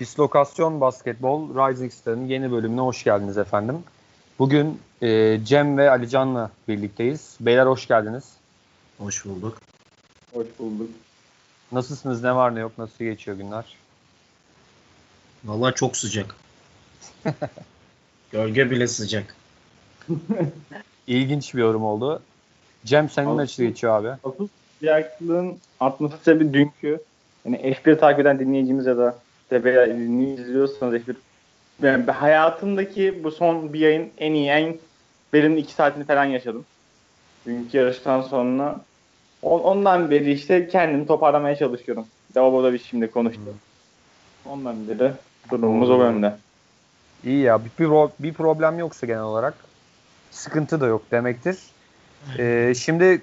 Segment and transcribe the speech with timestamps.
[0.00, 3.78] Dislokasyon Basketbol Rising Star'ın yeni bölümüne hoş geldiniz efendim.
[4.38, 7.36] Bugün e, Cem ve Alican'la birlikteyiz.
[7.40, 8.24] Beyler hoş geldiniz.
[8.98, 9.58] Hoş bulduk.
[10.32, 10.90] Hoş bulduk.
[11.72, 12.22] Nasılsınız?
[12.22, 12.72] Ne var ne yok?
[12.78, 13.64] Nasıl geçiyor günler?
[15.44, 16.36] Vallahi çok sıcak.
[18.32, 19.36] Gölge bile sıcak.
[21.06, 22.22] İlginç bir yorum oldu.
[22.84, 24.08] Cem senin Asıl- nasıl geçiyor abi?
[24.24, 24.48] Asıl
[24.78, 27.00] sıcaklığın artması sebebi dünkü.
[27.44, 29.18] Yani F1 takip eden dinleyicimiz ya da
[29.52, 31.16] işte veya izliyorsanız F1
[31.82, 34.76] yani hayatımdaki bu son bir yayın en iyi, en
[35.34, 36.64] verimli iki saatini falan yaşadım.
[37.46, 38.80] Dünkü yarıştan sonra
[39.42, 42.06] On- ondan beri işte kendimi toparlamaya çalışıyorum.
[42.36, 43.54] Lavaboda bir şimdi konuştuk.
[44.46, 45.12] Ondan beri
[45.50, 46.36] durumumuz o yönde.
[47.24, 47.64] İyi ya.
[47.64, 49.54] Bir, bir, pro- bir problem yoksa genel olarak
[50.30, 51.58] sıkıntı da yok demektir.
[52.38, 53.22] E, şimdi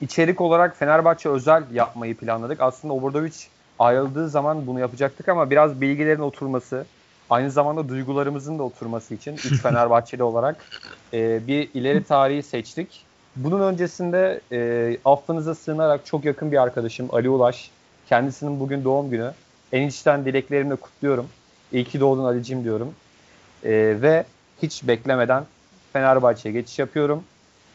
[0.00, 2.60] içerik olarak Fenerbahçe özel yapmayı planladık.
[2.60, 3.32] Aslında Obradovic
[3.80, 6.86] ayrıldığı zaman bunu yapacaktık ama biraz bilgilerin oturması,
[7.30, 10.56] aynı zamanda duygularımızın da oturması için üç Fenerbahçeli olarak
[11.12, 13.04] e, bir ileri tarihi seçtik.
[13.36, 17.70] Bunun öncesinde e, affınıza sığınarak çok yakın bir arkadaşım Ali Ulaş,
[18.08, 19.32] kendisinin bugün doğum günü.
[19.72, 21.28] En içten dileklerimle kutluyorum.
[21.72, 22.94] İyi ki doğdun Ali'cim diyorum.
[23.64, 23.70] E,
[24.02, 24.24] ve
[24.62, 25.44] hiç beklemeden
[25.92, 27.24] Fenerbahçe'ye geçiş yapıyorum.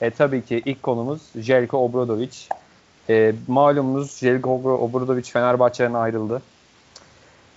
[0.02, 2.48] E, tabii ki ilk konumuz Jelko Obradovic.
[3.10, 6.42] E, malumunuz Jelko Obra- Obradovic Fenerbahçe'den ayrıldı.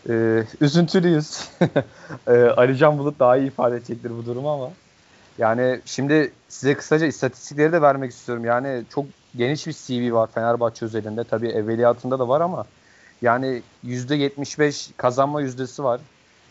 [0.09, 1.51] E, üzüntülüyüz.
[2.27, 4.71] e, Ali Can Bulut daha iyi ifade edecektir bu durumu ama.
[5.39, 8.45] Yani şimdi size kısaca istatistikleri de vermek istiyorum.
[8.45, 11.25] Yani çok geniş bir CV var Fenerbahçe özelinde.
[11.25, 12.65] Tabii evveliyatında da var ama
[13.23, 16.01] yani %75 kazanma yüzdesi var.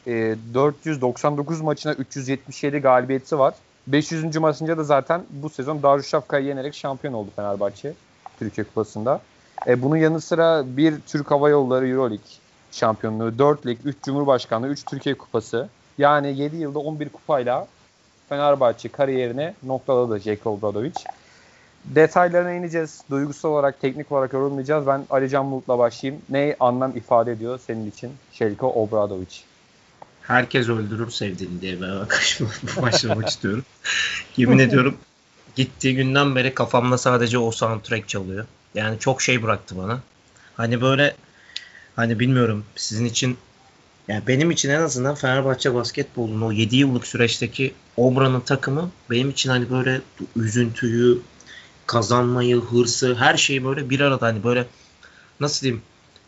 [0.07, 3.53] E, 499 maçına 377 galibiyeti var.
[3.87, 4.37] 500.
[4.37, 7.93] maçında da zaten bu sezon Darüşşafka'yı yenerek şampiyon oldu Fenerbahçe
[8.39, 9.21] Türkiye Kupası'nda.
[9.67, 12.27] E, bunun yanı sıra bir Türk Hava Yolları Euroleague
[12.71, 15.69] şampiyonluğu, 4 lig, 3 Cumhurbaşkanlığı, 3 Türkiye Kupası.
[15.97, 17.67] Yani 7 yılda 11 kupayla
[18.29, 20.93] Fenerbahçe kariyerini noktaladı Jeko Obradovic.
[21.85, 23.01] Detaylarına ineceğiz.
[23.09, 24.87] Duygusal olarak, teknik olarak yorumlayacağız.
[24.87, 26.21] Ben Ali Can Bulut'la başlayayım.
[26.29, 29.41] Ne anlam ifade ediyor senin için Jelko Obradovic?
[30.21, 31.89] Herkes öldürür sevdiğini diye ben
[32.81, 33.63] başlamak istiyorum.
[34.37, 34.97] Yemin ediyorum
[35.57, 38.45] gittiği günden beri kafamda sadece o soundtrack çalıyor.
[38.75, 39.99] Yani çok şey bıraktı bana.
[40.57, 41.15] Hani böyle
[41.95, 43.37] hani bilmiyorum sizin için
[44.07, 49.49] yani benim için en azından Fenerbahçe basketbolunun o 7 yıllık süreçteki Obra'nın takımı benim için
[49.49, 50.01] hani böyle
[50.35, 51.21] üzüntüyü,
[51.85, 54.65] kazanmayı, hırsı, her şeyi böyle bir arada hani böyle
[55.39, 55.81] nasıl diyeyim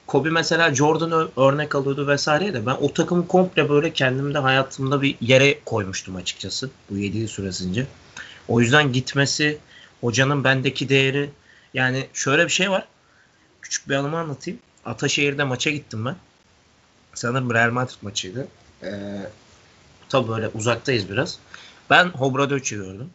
[0.07, 5.15] Kobe mesela Jordan'ı örnek alıyordu vesaire de ben o takımı komple böyle kendimde hayatımda bir
[5.21, 7.87] yere koymuştum açıkçası bu 7 yıl süresince.
[8.49, 9.57] O yüzden gitmesi,
[10.01, 11.29] hocanın bendeki değeri
[11.73, 12.87] yani şöyle bir şey var.
[13.61, 14.59] Küçük bir anımı anlatayım.
[14.85, 16.15] Ataşehir'de maça gittim ben.
[17.13, 18.47] Sanırım Real Madrid maçıydı.
[18.83, 18.89] Ee,
[20.09, 21.39] tabii böyle uzaktayız biraz.
[21.89, 23.09] Ben Hobradovic'i gördüm.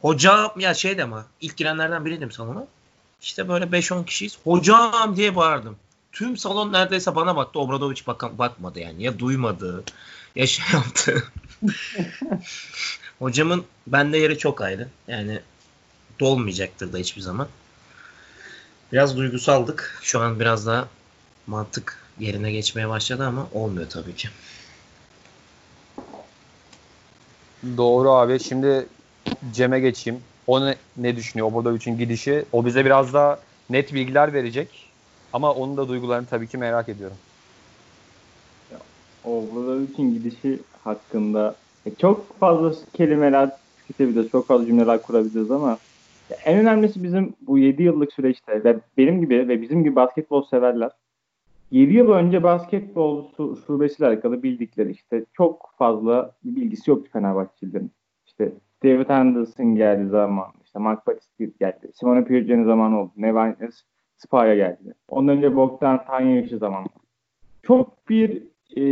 [0.00, 2.66] Hocam ya şey de ama ilk girenlerden biriydim salona.
[3.22, 4.38] İşte böyle 5-10 kişiyiz.
[4.44, 5.76] Hocam diye bağırdım.
[6.12, 7.58] Tüm salon neredeyse bana baktı.
[7.58, 9.02] Obradovic bak bakmadı yani.
[9.02, 9.84] Ya duymadı
[10.36, 11.24] ya şey yaptı.
[13.18, 14.88] Hocamın bende yeri çok ayrı.
[15.08, 15.40] Yani
[16.20, 17.48] dolmayacaktır da hiçbir zaman.
[18.92, 19.98] Biraz duygusaldık.
[20.02, 20.88] Şu an biraz daha
[21.46, 24.28] mantık yerine geçmeye başladı ama olmuyor tabii ki.
[27.76, 28.40] Doğru abi.
[28.40, 28.86] Şimdi
[29.52, 30.20] Cem'e geçeyim.
[30.46, 32.44] O ne, ne düşünüyor Obradovic'in gidişi?
[32.52, 34.90] O bize biraz daha net bilgiler verecek.
[35.32, 37.16] Ama onun da duygularını tabii ki merak ediyorum.
[39.24, 41.56] Obradovic'in gidişi hakkında
[41.98, 45.78] çok fazla kelimeler tüketebiliriz, çok fazla cümleler kurabiliriz ama
[46.44, 50.90] en önemlisi bizim bu 7 yıllık süreçte ve benim gibi ve bizim gibi basketbol severler
[51.70, 57.90] 7 yıl önce basketbol şu, şubesiyle alakalı bildikleri işte çok fazla bilgisi yoktu Fenerbahçelilerin.
[58.26, 58.52] İşte
[58.84, 63.70] David Anderson geldi zaman, işte Mark Batist geldi, Simone Pioggi'nin zamanı oldu, Nevin
[64.16, 64.94] Spaya geldi.
[65.08, 66.86] Ondan önce Bogdan Tanyevich'in zamanı.
[67.62, 68.42] Çok bir
[68.76, 68.82] e,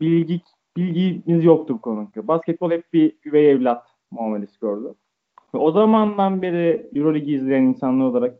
[0.00, 0.40] bilgi
[0.76, 2.28] bilgimiz yoktu bu konuda.
[2.28, 4.94] Basketbol hep bir üvey evlat muamelesi gördü.
[5.54, 8.38] Ve o zamandan beri Euroleague izleyen insanlar olarak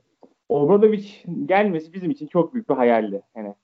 [0.49, 1.09] Obradovic
[1.47, 3.23] gelmesi bizim için çok büyük bir hayaldi.
[3.37, 3.55] Yani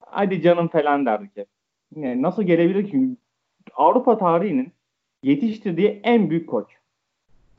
[0.00, 1.48] hadi canım falan derdik hep.
[1.96, 3.16] Yani nasıl gelebilir ki?
[3.74, 4.72] Avrupa tarihinin
[5.22, 6.66] yetiştirdiği en büyük koç.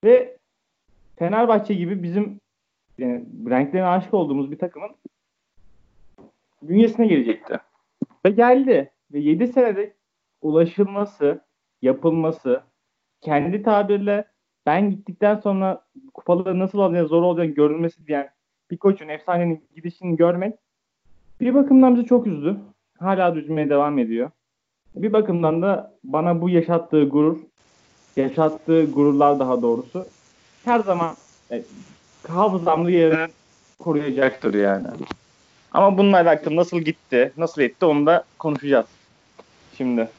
[0.03, 0.37] Ve
[1.15, 2.39] Fenerbahçe gibi bizim
[2.97, 4.89] yani renklerine aşık olduğumuz bir takımın
[6.61, 7.57] bünyesine gelecekti.
[8.25, 8.91] Ve geldi.
[9.13, 9.93] Ve 7 senede
[10.41, 11.41] ulaşılması,
[11.81, 12.61] yapılması,
[13.21, 14.25] kendi tabirle
[14.65, 18.29] ben gittikten sonra kupaları nasıl alacağını zor olacağını görülmesi diyen
[18.71, 20.55] bir koçun efsanenin gidişini görmek
[21.41, 22.57] bir bakımdan bizi çok üzdü.
[22.99, 24.31] hala düzmeye devam ediyor.
[24.95, 27.37] Bir bakımdan da bana bu yaşattığı gurur,
[28.17, 30.05] yaşattığı gururlar daha doğrusu
[30.65, 31.15] her zaman
[31.51, 31.63] e,
[32.27, 33.27] hafızamda yerini
[33.79, 34.87] koruyacaktır yani.
[35.71, 38.85] Ama bununla alakalı nasıl gitti, nasıl etti onu da konuşacağız
[39.77, 40.09] şimdi.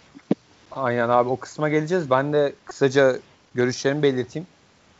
[0.72, 2.10] Aynen abi o kısma geleceğiz.
[2.10, 3.16] Ben de kısaca
[3.54, 4.46] görüşlerimi belirteyim.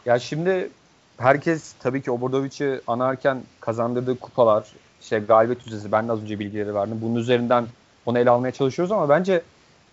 [0.07, 0.71] Ya şimdi
[1.19, 4.67] herkes tabii ki Obradovic'i anarken kazandırdığı kupalar,
[5.01, 6.99] işte galibiyet yüzdesi ben de az önce bilgileri verdim.
[7.03, 7.67] Bunun üzerinden
[8.07, 9.43] onu ele almaya çalışıyoruz ama bence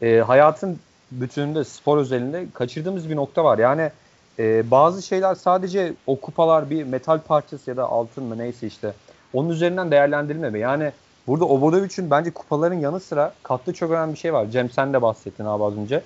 [0.02, 0.80] e, hayatın
[1.12, 3.58] bütününde spor özelinde kaçırdığımız bir nokta var.
[3.58, 3.92] Yani
[4.40, 8.94] e, bazı şeyler sadece o kupalar bir metal parçası ya da altın mı neyse işte
[9.34, 10.60] onun üzerinden değerlendirilmeme.
[10.60, 10.92] Yani
[11.28, 14.48] burada Obradovic'in bence kupaların yanı sıra kattığı çok önemli bir şey var.
[14.52, 16.02] Cem sen de bahsettin abi az önce.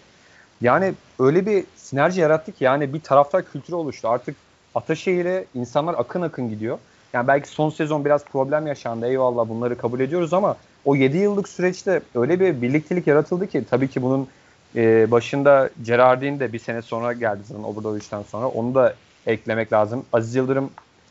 [0.61, 4.09] Yani öyle bir sinerji yarattı ki yani bir taraftar kültürü oluştu.
[4.09, 4.35] Artık
[4.75, 6.77] Ataşehir'e insanlar akın akın gidiyor.
[7.13, 9.07] Yani belki son sezon biraz problem yaşandı.
[9.07, 13.87] Eyvallah bunları kabul ediyoruz ama o 7 yıllık süreçte öyle bir birliktelik yaratıldı ki tabii
[13.87, 14.27] ki bunun
[14.75, 18.47] e, başında Gerardin de bir sene sonra geldi zaten Obradovic'den sonra.
[18.47, 18.93] Onu da
[19.25, 20.05] eklemek lazım.
[20.13, 20.69] Aziz Yıldırım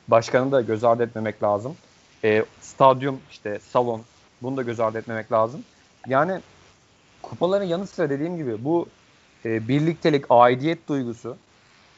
[0.08, 1.74] başkanı da göz ardı etmemek lazım.
[2.24, 4.02] E, stadyum işte salon
[4.42, 5.64] bunu da göz ardı etmemek lazım.
[6.06, 6.40] Yani
[7.22, 8.86] kupaların yanı sıra dediğim gibi bu
[9.44, 11.36] e, birliktelik, aidiyet duygusu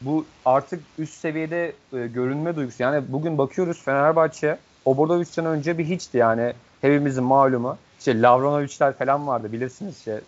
[0.00, 2.82] bu artık üst seviyede e, görünme duygusu.
[2.82, 7.76] Yani bugün bakıyoruz Fenerbahçe Obradovic'den önce bir hiçti yani hepimizin malumu.
[7.98, 10.20] İşte Lavranovic'ler falan vardı bilirsiniz işte.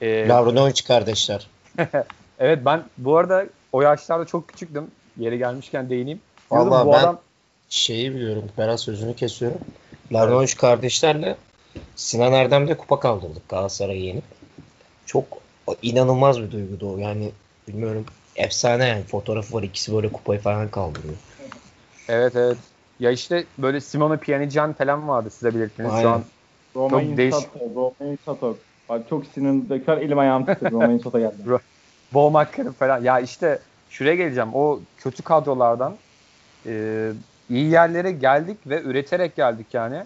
[0.00, 1.48] E, Lavranovic kardeşler.
[2.38, 4.90] evet ben bu arada o yaşlarda çok küçüktüm.
[5.18, 6.20] Yeri gelmişken değineyim.
[6.50, 7.18] Vallahi bu ben adam...
[7.72, 8.44] şeyi biliyorum.
[8.58, 9.58] Berat sözünü kesiyorum.
[10.12, 11.36] Lavranovic kardeşlerle
[11.96, 14.24] Sinan Erdem'de kupa kaldırdık Galatasaray'ı yenip.
[15.06, 15.24] Çok
[15.82, 16.98] inanılmaz bir duygudu o.
[16.98, 17.30] Yani
[17.68, 18.04] bilmiyorum
[18.36, 21.14] efsane yani fotoğrafı var ikisi böyle kupayı falan kaldırıyor.
[22.08, 22.56] Evet evet.
[23.00, 26.22] Ya işte böyle Simone Pjanican falan vardı size belirttiniz şu an.
[26.76, 27.48] Romain çok değişik.
[27.74, 28.58] Romain Sato.
[29.10, 30.04] Çok sinirli.
[30.04, 30.72] Elim ayağım titredi.
[30.72, 31.36] Romain Sato geldi.
[32.12, 33.02] Boğmakları falan.
[33.02, 33.58] Ya işte
[33.90, 34.54] şuraya geleceğim.
[34.54, 35.96] O kötü kadrolardan
[36.66, 37.12] e,
[37.50, 40.02] iyi yerlere geldik ve üreterek geldik yani.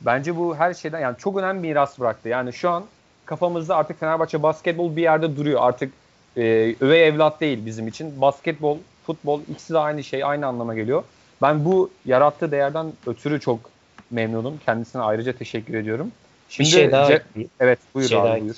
[0.00, 2.28] Bence bu her şeyden yani çok önemli bir miras bıraktı.
[2.28, 2.84] Yani şu an
[3.26, 5.60] kafamızda artık Fenerbahçe basketbol bir yerde duruyor.
[5.62, 5.92] Artık
[6.36, 8.20] e, üvey evlat değil bizim için.
[8.20, 11.04] Basketbol, futbol ikisi de aynı şey, aynı anlama geliyor.
[11.42, 13.70] Ben bu yarattığı değerden ötürü çok
[14.10, 14.60] memnunum.
[14.66, 16.12] Kendisine ayrıca teşekkür ediyorum.
[16.48, 17.22] Şimdi bir şey daha Ce-
[17.60, 18.56] Evet buyur şey abi daha buyur.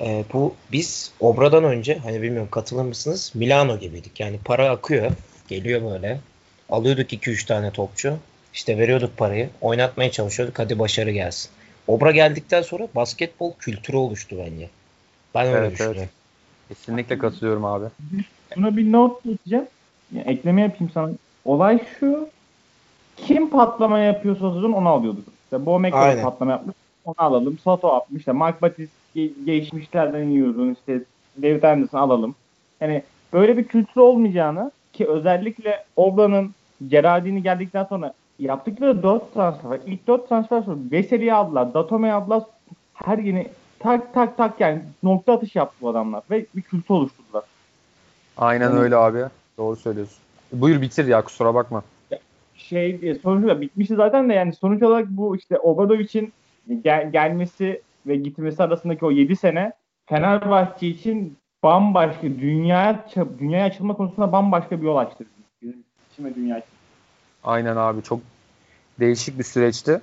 [0.00, 4.20] Ee, bu biz Obra'dan önce hani bilmiyorum katılır mısınız Milano gibiydik.
[4.20, 5.10] Yani para akıyor.
[5.48, 6.20] Geliyor böyle.
[6.70, 8.16] Alıyorduk 2-3 tane topçu.
[8.54, 9.50] İşte veriyorduk parayı.
[9.60, 10.58] Oynatmaya çalışıyorduk.
[10.58, 11.50] Hadi başarı gelsin.
[11.86, 14.68] Obra geldikten sonra basketbol kültürü oluştu bence.
[15.34, 16.00] Ben öyle evet, düşünüyorum.
[16.00, 16.10] Evet.
[16.68, 17.84] Kesinlikle katılıyorum abi.
[18.56, 19.66] Buna bir not geçeceğim.
[20.14, 21.10] Yani ekleme yapayım sana.
[21.44, 22.28] Olay şu.
[23.16, 25.24] Kim patlama yapıyorsa sezon onu alıyorduk.
[25.44, 26.76] İşte Bo McCarthy patlama yapmış.
[27.04, 27.58] Onu alalım.
[27.64, 28.18] Sato atmış.
[28.18, 30.74] İşte Mark Batis ge- geçmişlerden yiyordun.
[30.80, 31.00] İşte
[31.42, 32.34] David Anderson alalım.
[32.80, 33.02] Yani
[33.32, 36.54] böyle bir kültür olmayacağını ki özellikle Obla'nın
[36.88, 39.80] Gerardini geldikten sonra yaptıkları 4 transfer.
[39.86, 41.74] İlk 4 transfer sonra Veseli'yi aldılar.
[41.74, 42.42] Datome'yi aldılar.
[42.94, 43.48] Her yeni
[43.78, 47.44] tak tak tak yani nokta atış yaptı bu adamlar ve bir kültür oluşturdular.
[48.36, 49.18] Aynen yani, öyle abi.
[49.58, 50.18] Doğru söylüyorsun.
[50.52, 51.82] Buyur bitir ya kusura bakma.
[52.56, 56.32] Şey e, sonuçta bitmişti zaten de yani sonuç olarak bu işte Obradovic'in
[56.84, 59.72] gel- gelmesi ve gitmesi arasındaki o 7 sene
[60.06, 63.06] Fenerbahçe için bambaşka dünya
[63.38, 65.24] dünyaya açılma konusunda bambaşka bir yol açtı.
[65.62, 66.68] Bizim için ve dünya için.
[67.44, 68.20] Aynen abi çok
[69.00, 70.00] değişik bir süreçti.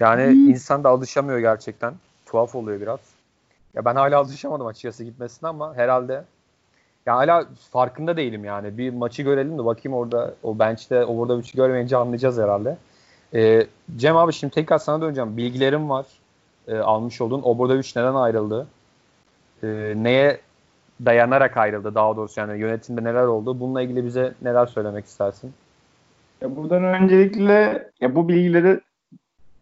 [0.00, 1.94] Yani insan da alışamıyor gerçekten.
[2.26, 2.98] Tuhaf oluyor biraz.
[3.74, 6.24] Ya ben hala alışamadım açıkçası gitmesine ama herhalde
[7.06, 8.78] ya hala farkında değilim yani.
[8.78, 12.76] Bir maçı görelim de bakayım orada o bench'te orada bir şey görmeyince anlayacağız herhalde.
[13.34, 15.36] Ee, Cem abi şimdi tekrar sana döneceğim.
[15.36, 16.06] Bilgilerim var.
[16.68, 17.42] Ee, almış olduğun.
[17.42, 18.66] Obradoviç neden ayrıldı?
[19.62, 20.40] Ee, neye
[21.04, 23.60] dayanarak ayrıldı daha doğrusu yani yönetimde neler oldu?
[23.60, 25.52] Bununla ilgili bize neler söylemek istersin?
[26.40, 28.80] Ya buradan öncelikle ya bu bilgileri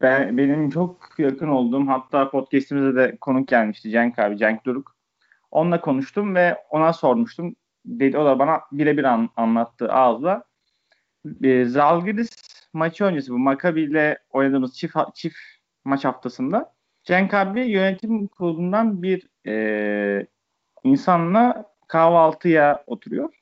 [0.00, 4.97] ben, benim çok yakın olduğum hatta podcast'imize de konuk gelmişti Cenk abi, Cenk Duruk.
[5.50, 7.57] Onunla konuştum ve ona sormuştum.
[7.87, 10.45] Dedi, o da bana birebir an, anlattı ağızla.
[11.43, 12.31] E, Zalgiris
[12.73, 15.37] maçı öncesi bu Maccabi ile oynadığımız çift, çift
[15.85, 16.73] maç haftasında
[17.05, 20.26] Cenk abi yönetim kurulundan bir e,
[20.87, 23.35] insanla kahvaltıya oturuyor.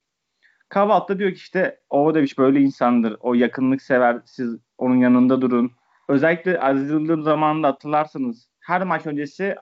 [0.69, 3.17] Kahvaltıda diyor ki işte Ovadeviç böyle insandır.
[3.21, 4.21] O yakınlık sever.
[4.25, 5.73] Siz onun yanında durun
[6.09, 9.57] özellikle Aziz Yıldırım zamanında hatırlarsanız her maç öncesi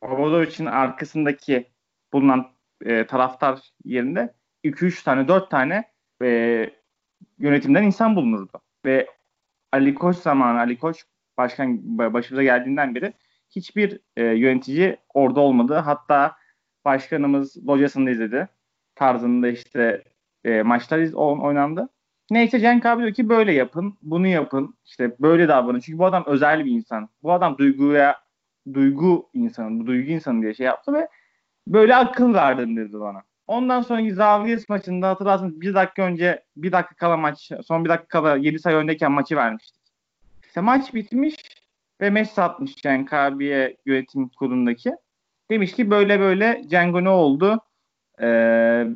[0.00, 1.70] Obradovic'in arkasındaki
[2.12, 2.50] bulunan
[2.84, 4.34] e, taraftar yerinde
[4.64, 5.84] 2-3 tane 4 tane
[6.22, 6.70] e,
[7.38, 8.60] yönetimden insan bulunurdu.
[8.84, 9.06] Ve
[9.72, 11.04] Ali Koç zamanı Ali Koç
[11.38, 13.12] başkan başımıza geldiğinden beri
[13.50, 15.74] hiçbir e, yönetici orada olmadı.
[15.74, 16.36] Hatta
[16.88, 18.48] başkanımız locasında izledi.
[18.94, 20.04] Tarzında işte
[20.44, 21.88] e, maçlar iz, oynandı.
[22.30, 25.80] Neyse Cenk abi diyor ki böyle yapın, bunu yapın, işte böyle davranın.
[25.80, 27.08] Çünkü bu adam özel bir insan.
[27.22, 28.16] Bu adam duyguya,
[28.74, 31.08] duygu insanı, bu duygu insanı diye şey yaptı ve
[31.66, 33.22] böyle akıl verdim dedi bana.
[33.46, 38.08] Ondan sonraki Zalgiris maçında hatırlarsınız bir dakika önce bir dakika kala maç, son bir dakika
[38.08, 39.82] kala 7 sayı öndeyken maçı vermiştik.
[40.46, 41.34] İşte maç bitmiş
[42.00, 44.92] ve mesaj atmış Cenk abiye yönetim kurulundaki.
[45.50, 47.60] Demiş ki böyle böyle Cengo ne oldu?
[48.20, 48.86] Ee,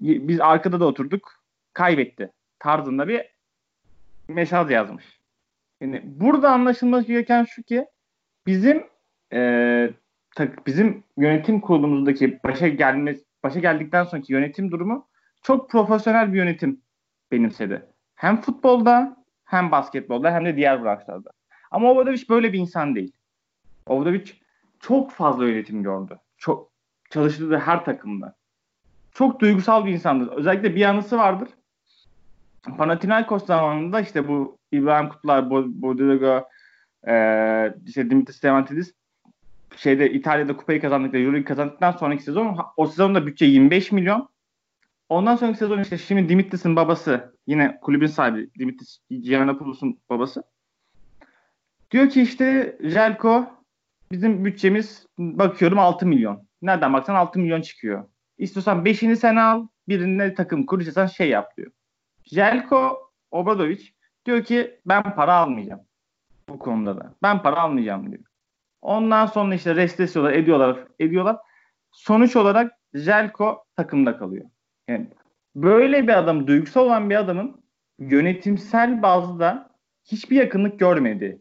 [0.00, 1.32] biz arkada da oturduk.
[1.72, 2.32] Kaybetti.
[2.58, 3.22] Tarzında bir
[4.28, 5.20] mesaj yazmış.
[5.80, 7.86] Yani burada anlaşılması gereken şu ki
[8.46, 8.86] bizim
[9.32, 9.90] e,
[10.66, 15.08] bizim yönetim kurulumuzdaki başa gelmesi başa geldikten sonraki yönetim durumu
[15.42, 16.80] çok profesyonel bir yönetim
[17.32, 17.86] benimsedi.
[18.14, 21.30] Hem futbolda hem basketbolda hem de diğer branşlarda.
[21.70, 23.12] Ama Obradovic böyle bir insan değil.
[23.86, 24.32] Obradovic
[24.80, 26.18] çok fazla yönetim gördü.
[26.36, 26.70] Çok
[27.10, 28.36] çalıştığı her takımda.
[29.12, 30.32] Çok duygusal bir insandır.
[30.32, 31.48] Özellikle bir anısı vardır.
[32.78, 36.48] Panathinaikos zamanında işte bu İbrahim Kutlar, Bodiroga,
[37.08, 37.14] e,
[37.86, 38.94] işte Dimitris Stevantidis
[39.76, 44.28] şeyde İtalya'da kupayı kazandıkları, Euroleague kazandıktan sonraki sezon o sezonda bütçe 25 milyon.
[45.08, 50.42] Ondan sonraki sezon işte şimdi Dimitris'in babası yine kulübün sahibi Dimitris Giannapoulos'un babası.
[51.90, 53.57] Diyor ki işte Jelko
[54.12, 56.48] bizim bütçemiz bakıyorum 6 milyon.
[56.62, 58.04] Nereden baksan 6 milyon çıkıyor.
[58.38, 61.70] İstiyorsan 5'ini sen al birine takım kur istiyorsan şey yap diyor.
[62.24, 63.82] Jelko Obradovic
[64.26, 65.80] diyor ki ben para almayacağım
[66.48, 67.14] bu konuda da.
[67.22, 68.22] Ben para almayacağım diyor.
[68.82, 71.36] Ondan sonra işte restesiyorlar, ediyorlar, ediyorlar.
[71.92, 74.44] Sonuç olarak Jelko takımda kalıyor.
[74.88, 75.06] Yani
[75.56, 77.62] böyle bir adam, duygusal olan bir adamın
[77.98, 79.70] yönetimsel bazda
[80.04, 81.40] hiçbir yakınlık görmedi.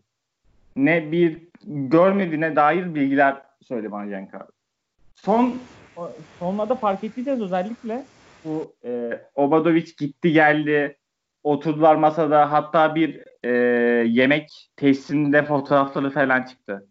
[0.75, 4.51] Ne bir görmediğine dair bilgiler söyle bana Cenk abi.
[5.15, 5.55] Son
[6.39, 8.03] sonlarda fark ettiyseniz özellikle
[8.45, 10.97] bu e, Obadovic gitti geldi
[11.43, 13.49] oturdular masada hatta bir e,
[14.07, 16.87] yemek tesisinde fotoğrafları falan çıktı.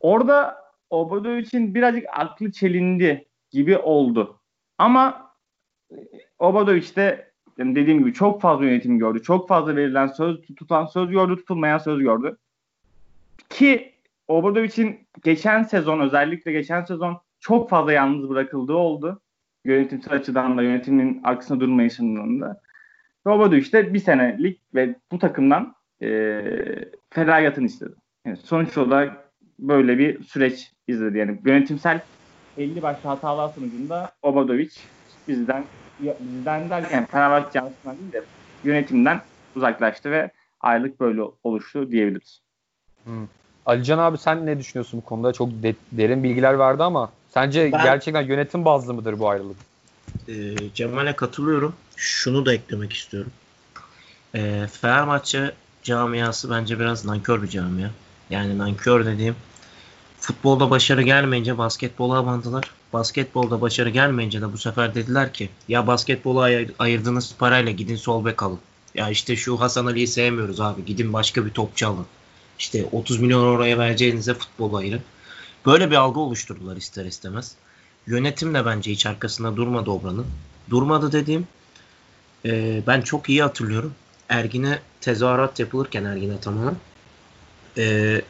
[0.00, 4.40] Orada Obadovic'in birazcık aklı çelindi gibi oldu.
[4.78, 5.32] Ama
[6.38, 9.22] Obadovic de yani dediğim gibi çok fazla yönetim gördü.
[9.22, 12.38] Çok fazla verilen söz, tutulan söz gördü, tutulmayan söz gördü.
[13.50, 13.94] Ki
[14.28, 19.20] Obradovic'in geçen sezon özellikle geçen sezon çok fazla yalnız bırakıldığı oldu.
[19.64, 22.60] Yönetimsel açıdan da yönetimin arkasında durmayışından da.
[23.24, 26.42] Obradovic de bir senelik ve bu takımdan e,
[27.10, 27.94] ferayatını istedi.
[28.26, 31.18] Yani sonuç olarak böyle bir süreç izledi.
[31.18, 32.00] Yani yönetimsel
[32.58, 34.70] 50 başlı hatalar sonucunda Obradovic
[35.28, 35.64] bizden
[36.00, 38.22] bizden derken Fenerbahçe yanlışından değil de
[38.64, 39.20] yönetimden
[39.56, 40.30] uzaklaştı ve
[40.60, 42.40] aylık böyle oluştu diyebiliriz.
[43.04, 43.26] Hmm.
[43.70, 45.32] Alican abi sen ne düşünüyorsun bu konuda?
[45.32, 49.56] Çok de- derin bilgiler verdi ama sence ben, gerçekten yönetim bazlı mıdır bu ayrılık?
[50.28, 50.34] E,
[50.74, 51.74] Cemal'e katılıyorum.
[51.96, 53.32] Şunu da eklemek istiyorum.
[54.34, 57.88] E, Fenerbahçe camiası bence biraz nankör bir camia.
[58.30, 59.36] Yani nankör dediğim
[60.20, 62.70] futbolda başarı gelmeyince basketbola abandılar.
[62.92, 68.24] Basketbolda başarı gelmeyince de bu sefer dediler ki ya basketbola ayır, ayırdığınız parayla gidin sol
[68.24, 68.58] bek alın.
[68.94, 70.84] Ya işte şu Hasan Ali'yi sevmiyoruz abi.
[70.84, 72.06] Gidin başka bir topçu alın.
[72.60, 75.02] İşte 30 milyon oraya vereceğinize futbol ayırın.
[75.66, 77.54] Böyle bir algı oluşturdular ister istemez.
[78.06, 80.26] Yönetim de bence hiç arkasında durmadı Obra'nın.
[80.70, 81.46] Durmadı dediğim
[82.44, 83.94] e, ben çok iyi hatırlıyorum.
[84.28, 86.76] Ergin'e tezahürat yapılırken Ergin'e tamamen
[87.78, 88.22] e,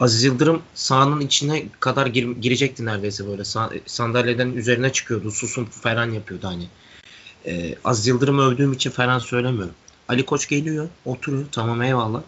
[0.00, 3.42] Aziz Yıldırım sahanın içine kadar gir, girecekti neredeyse böyle.
[3.42, 5.30] Sa- sandalyeden üzerine çıkıyordu.
[5.30, 6.66] Susun falan yapıyordu hani.
[7.46, 9.74] E, Aziz Yıldırım övdüğüm için falan söylemiyorum.
[10.08, 11.44] Ali Koç geliyor, oturuyor.
[11.52, 12.22] Tamam eyvallah.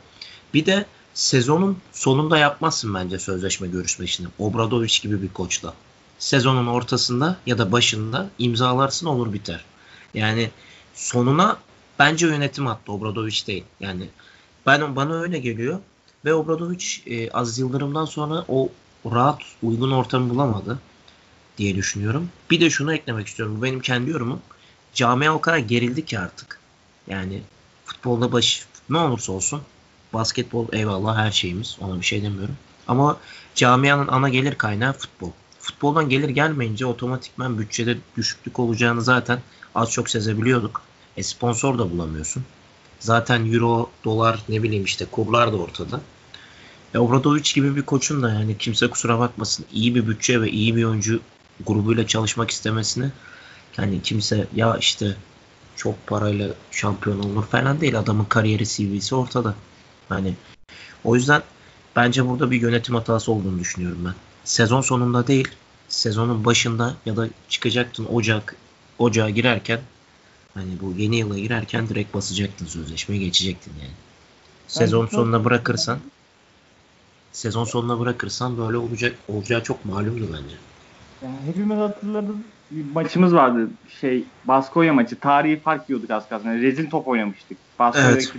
[0.55, 4.26] Bir de sezonun sonunda yapmazsın bence sözleşme görüşmesini.
[4.38, 5.75] Obradoviç gibi bir koçla.
[6.19, 9.64] Sezonun ortasında ya da başında imzalarsın olur biter.
[10.14, 10.50] Yani
[10.95, 11.59] sonuna
[11.99, 13.64] bence yönetim attı Obradoviç değil.
[13.81, 14.09] Yani
[14.66, 15.78] ben bana öyle geliyor.
[16.25, 18.69] Ve Obradoviç e, Aziz Yıldırım'dan sonra o
[19.07, 20.78] rahat uygun ortamı bulamadı
[21.59, 22.28] diye düşünüyorum.
[22.50, 23.57] Bir de şunu eklemek istiyorum.
[23.59, 24.40] Bu benim kendi yorumum.
[24.95, 26.61] Camia o kadar gerildi ki artık.
[27.07, 27.42] Yani
[27.85, 29.62] futbolda baş ne olursa olsun
[30.12, 31.76] basketbol eyvallah her şeyimiz.
[31.81, 32.57] Ona bir şey demiyorum.
[32.88, 33.16] Ama
[33.54, 35.31] camianın ana gelir kaynağı futbol.
[35.61, 39.40] Futboldan gelir gelmeyince otomatikman bütçede düşüklük olacağını zaten
[39.75, 40.83] az çok sezebiliyorduk.
[41.16, 42.45] E sponsor da bulamıyorsun.
[43.00, 46.00] Zaten euro, dolar ne bileyim işte kurlar da ortada.
[46.95, 50.76] E Obradovic gibi bir koçun da yani kimse kusura bakmasın iyi bir bütçe ve iyi
[50.76, 51.21] bir oyuncu
[51.66, 53.11] grubuyla çalışmak istemesini
[53.78, 55.16] yani kimse ya işte
[55.76, 57.99] çok parayla şampiyon olur falan değil.
[57.99, 59.54] Adamın kariyeri CV'si ortada.
[60.14, 60.35] Hani
[61.04, 61.42] o yüzden
[61.97, 64.14] Bence burada bir yönetim hatası olduğunu düşünüyorum ben.
[64.45, 65.49] Sezon sonunda değil,
[65.88, 68.57] sezonun başında ya da çıkacaktın Ocak
[68.99, 69.81] Ocağa girerken
[70.54, 73.92] hani bu yeni yıla girerken direkt basacaktın sözleşmeye geçecektin yani.
[74.66, 75.99] Sezon sonuna bırakırsan
[77.33, 80.57] sezon sonuna bırakırsan böyle olacak olacağı çok malumdu bence.
[81.23, 82.37] Yani hepimiz hatırladık.
[82.71, 83.69] Bir maçımız vardı.
[84.00, 85.21] Şey Baskonya maçı.
[85.21, 86.49] Tarihi fark yiyorduk az kalsın.
[86.49, 87.59] Yani rezil top oynamıştık.
[87.78, 88.33] Baskonya Evet.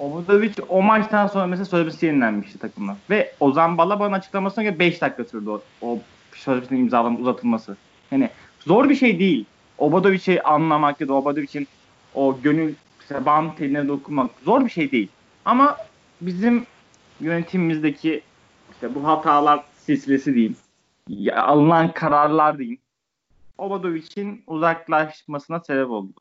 [0.00, 2.96] Obradovic o maçtan sonra mesela sözleşmesi yenilenmişti takımla.
[3.10, 5.98] Ve Ozan Balaban'ın açıklamasına göre 5 dakika sürdü o, o
[6.34, 7.76] sözleşmenin imzalanıp uzatılması.
[8.10, 8.30] Yani
[8.60, 9.44] zor bir şey değil.
[9.78, 11.68] Obradovic'i anlamak ya da Obradovic'in
[12.14, 15.08] o gönül işte bant teline dokunmak zor bir şey değil.
[15.44, 15.76] Ama
[16.20, 16.66] bizim
[17.20, 18.22] yönetimimizdeki
[18.72, 20.56] işte bu hatalar silsilesi diyeyim.
[21.08, 22.78] Ya, alınan kararlar diyeyim.
[23.58, 26.12] Obradovic'in uzaklaşmasına sebep oldu.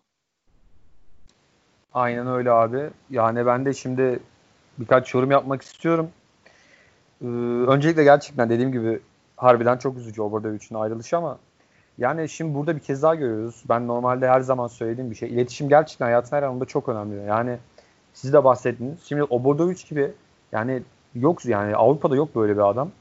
[1.93, 2.89] Aynen öyle abi.
[3.09, 4.19] Yani ben de şimdi
[4.77, 6.09] birkaç yorum yapmak istiyorum.
[7.21, 7.25] Ee,
[7.67, 8.99] öncelikle gerçekten dediğim gibi
[9.37, 11.37] harbiden çok üzücü Obradovic'in ayrılışı ama
[11.97, 13.63] yani şimdi burada bir kez daha görüyoruz.
[13.69, 15.29] Ben normalde her zaman söylediğim bir şey.
[15.29, 17.27] İletişim gerçekten hayatın her alanında çok önemli.
[17.27, 17.57] Yani
[18.13, 18.97] siz de bahsettiniz.
[19.03, 20.11] Şimdi Obradovic gibi
[20.51, 20.81] yani
[21.15, 22.91] yok yani Avrupa'da yok böyle bir adam.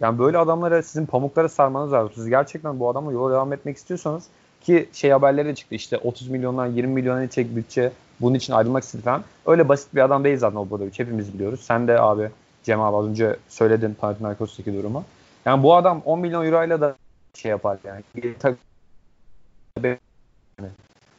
[0.00, 2.12] Yani böyle adamlara sizin pamuklara sarmanız lazım.
[2.14, 4.24] Siz gerçekten bu adamla yola devam etmek istiyorsanız
[4.60, 8.84] ki şey haberleri de çıktı işte 30 milyondan 20 milyona çek bütçe bunun için ayrılmak
[8.84, 9.24] istedi falan.
[9.46, 10.92] Öyle basit bir adam değil zaten Obradovic.
[10.96, 11.60] Hepimiz biliyoruz.
[11.60, 12.30] Sen de abi
[12.62, 15.04] Cem abi az önce söyledin Panathinaikos'taki durumu.
[15.44, 16.94] Yani bu adam 10 milyon euro ile de
[17.34, 18.02] şey yapar yani.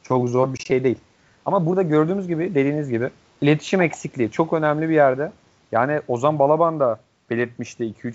[0.02, 0.98] Çok zor bir şey değil.
[1.46, 5.32] Ama burada gördüğümüz gibi dediğiniz gibi iletişim eksikliği çok önemli bir yerde.
[5.72, 8.14] Yani Ozan Balaban da belirtmişti 2-3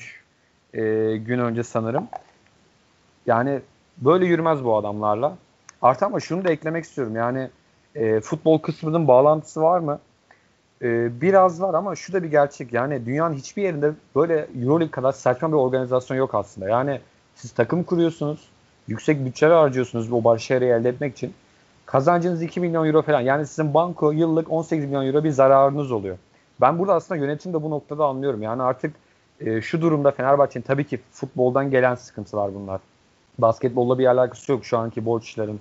[0.73, 2.07] e, gün önce sanırım.
[3.25, 3.59] Yani
[3.97, 5.37] böyle yürümez bu adamlarla.
[5.81, 7.15] Artı ama şunu da eklemek istiyorum.
[7.15, 7.49] Yani
[7.95, 9.99] e, futbol kısmının bağlantısı var mı?
[10.81, 12.73] E, biraz var ama şu da bir gerçek.
[12.73, 16.69] Yani dünyanın hiçbir yerinde böyle Euroleague kadar saçma bir organizasyon yok aslında.
[16.69, 16.99] Yani
[17.35, 18.49] siz takım kuruyorsunuz.
[18.87, 21.33] Yüksek bütçeler harcıyorsunuz o başarıyı elde etmek için.
[21.85, 23.21] Kazancınız 2 milyon euro falan.
[23.21, 26.17] Yani sizin banko yıllık 18 milyon euro bir zararınız oluyor.
[26.61, 28.41] Ben burada aslında yönetim de bu noktada anlıyorum.
[28.41, 28.95] Yani artık
[29.39, 32.81] e, şu durumda Fenerbahçe'nin tabii ki futboldan gelen sıkıntılar bunlar.
[33.37, 35.59] Basketbolla bir alakası yok şu anki borçların.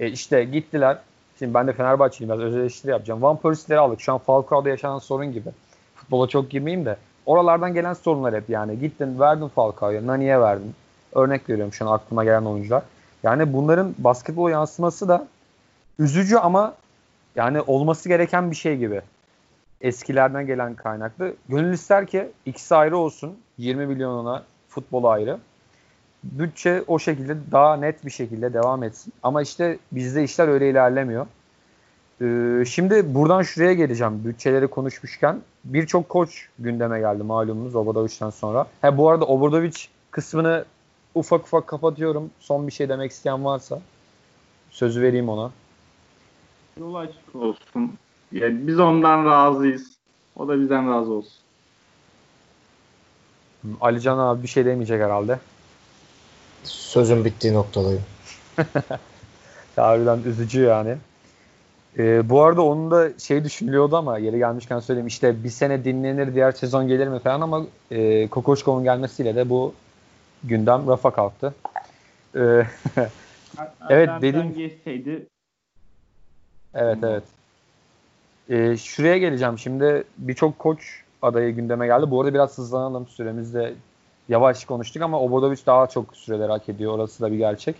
[0.00, 0.98] E, işte gittiler.
[1.44, 3.22] Şimdi ben de Fenerbahçeliyim biraz özel eleştiri yapacağım.
[3.22, 4.00] Van Persie'leri aldık.
[4.00, 5.50] Şu an Falcao'da yaşanan sorun gibi.
[5.94, 6.96] Futbola çok girmeyeyim de.
[7.26, 8.78] Oralardan gelen sorunlar hep yani.
[8.78, 10.74] Gittin verdin Falcao'ya, Nani'ye verdin.
[11.12, 12.82] Örnek veriyorum şu an aklıma gelen oyuncular.
[13.22, 15.28] Yani bunların basketbol yansıması da
[15.98, 16.74] üzücü ama
[17.36, 19.00] yani olması gereken bir şey gibi.
[19.80, 21.34] Eskilerden gelen kaynaklı.
[21.48, 23.36] Gönül ister ki ikisi ayrı olsun.
[23.58, 25.38] 20 milyonuna futbol ayrı.
[26.32, 29.12] Bütçe o şekilde daha net bir şekilde devam etsin.
[29.22, 31.26] Ama işte bizde işler öyle ilerlemiyor.
[32.20, 34.24] Ee, şimdi buradan şuraya geleceğim.
[34.24, 38.66] Bütçeleri konuşmuşken birçok koç gündeme geldi malumunuz Obradovic'den sonra.
[38.82, 39.76] Ha, bu arada Obradovic
[40.10, 40.64] kısmını
[41.14, 42.30] ufak ufak kapatıyorum.
[42.40, 43.80] Son bir şey demek isteyen varsa
[44.70, 45.50] sözü vereyim ona.
[46.80, 47.92] Yol açık olsun.
[48.32, 49.92] Yani biz ondan razıyız.
[50.36, 51.32] O da bizden razı olsun.
[53.80, 55.38] Alican abi bir şey demeyecek herhalde.
[56.64, 58.02] Sözün bittiği noktadayım.
[59.76, 60.96] Harbiden üzücü yani.
[61.98, 66.34] Ee, bu arada onun da şey düşünülüyordu ama yeri gelmişken söyleyeyim işte bir sene dinlenir
[66.34, 69.74] diğer sezon gelir mi falan ama e, Kokoşkov'un gelmesiyle de bu
[70.44, 71.54] gündem rafa kalktı.
[72.36, 72.62] Ee,
[73.88, 75.26] Evet, dediğim- geçseydi
[76.74, 77.22] evet evet.
[78.50, 82.10] Ee, şuraya geleceğim şimdi birçok koç adayı gündeme geldi.
[82.10, 83.74] Bu arada biraz hızlanalım süremizde
[84.28, 86.92] yavaş konuştuk ama Obradovic daha çok süreler hak ediyor.
[86.92, 87.76] Orası da bir gerçek.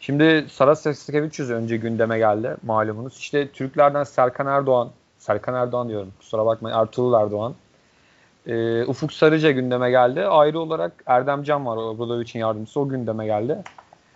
[0.00, 3.18] Şimdi Saras Seskevicius önce gündeme geldi malumunuz.
[3.18, 7.54] İşte Türklerden Serkan Erdoğan, Serkan Erdoğan diyorum kusura bakmayın Ertuğrul Erdoğan.
[8.46, 10.24] Ee, Ufuk Sarıca gündeme geldi.
[10.24, 13.62] Ayrı olarak Erdem Can var Obradovic'in yardımcısı o gündeme geldi.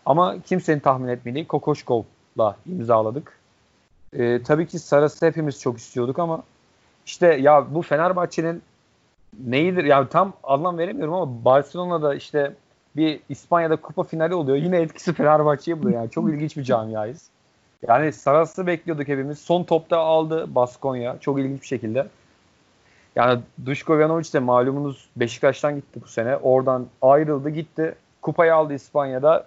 [0.07, 3.39] Ama kimsenin tahmin etmediği Kokoşkov'la imzaladık.
[4.19, 6.43] Ee, tabii ki Saras'ı hepimiz çok istiyorduk ama
[7.07, 8.63] işte ya bu Fenerbahçe'nin
[9.41, 9.85] neyidir?
[9.85, 12.55] Ya tam anlam veremiyorum ama Barcelona'da işte
[12.97, 14.57] bir İspanya'da kupa finali oluyor.
[14.57, 15.97] Yine etkisi Fenerbahçe'ye buluyor.
[15.97, 17.29] Yani çok ilginç bir camiayız.
[17.89, 19.39] Yani Saras'ı bekliyorduk hepimiz.
[19.39, 21.19] Son topta aldı Baskonya.
[21.21, 22.09] Çok ilginç bir şekilde.
[23.17, 26.37] Yani Duško Ivanović de malumunuz Beşiktaş'tan gitti bu sene.
[26.37, 27.95] Oradan ayrıldı gitti.
[28.23, 29.47] Kupayı aldı İspanya'da.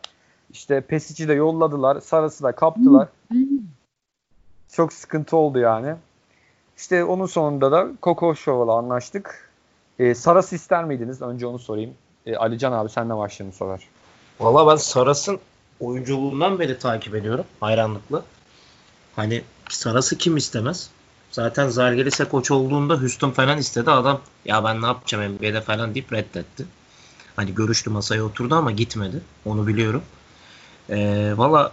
[0.50, 2.00] İşte Pesic'i de yolladılar.
[2.00, 3.08] Saras'ı da kaptılar.
[4.72, 5.96] Çok sıkıntı oldu yani.
[6.78, 9.45] İşte onun sonunda da Koko Şov'la anlaştık.
[10.00, 11.22] Ee, Saras'ı ister miydiniz?
[11.22, 11.94] Önce onu sorayım.
[12.26, 13.82] Ee, Alican abi senle başlayalım sorar.
[14.40, 15.40] Valla ben Saras'ın
[15.80, 18.24] oyunculuğundan beri takip ediyorum hayranlıkla.
[19.16, 20.90] Hani Saras'ı kim istemez?
[21.32, 23.92] Zaten Zalgiris'e koç olduğunda Houston falan istedi.
[23.92, 26.66] Adam ya ben ne yapacağım NBA'de falan deyip reddetti.
[27.36, 29.22] Hani görüştü masaya oturdu ama gitmedi.
[29.46, 30.04] Onu biliyorum.
[30.90, 31.72] Ee, Valla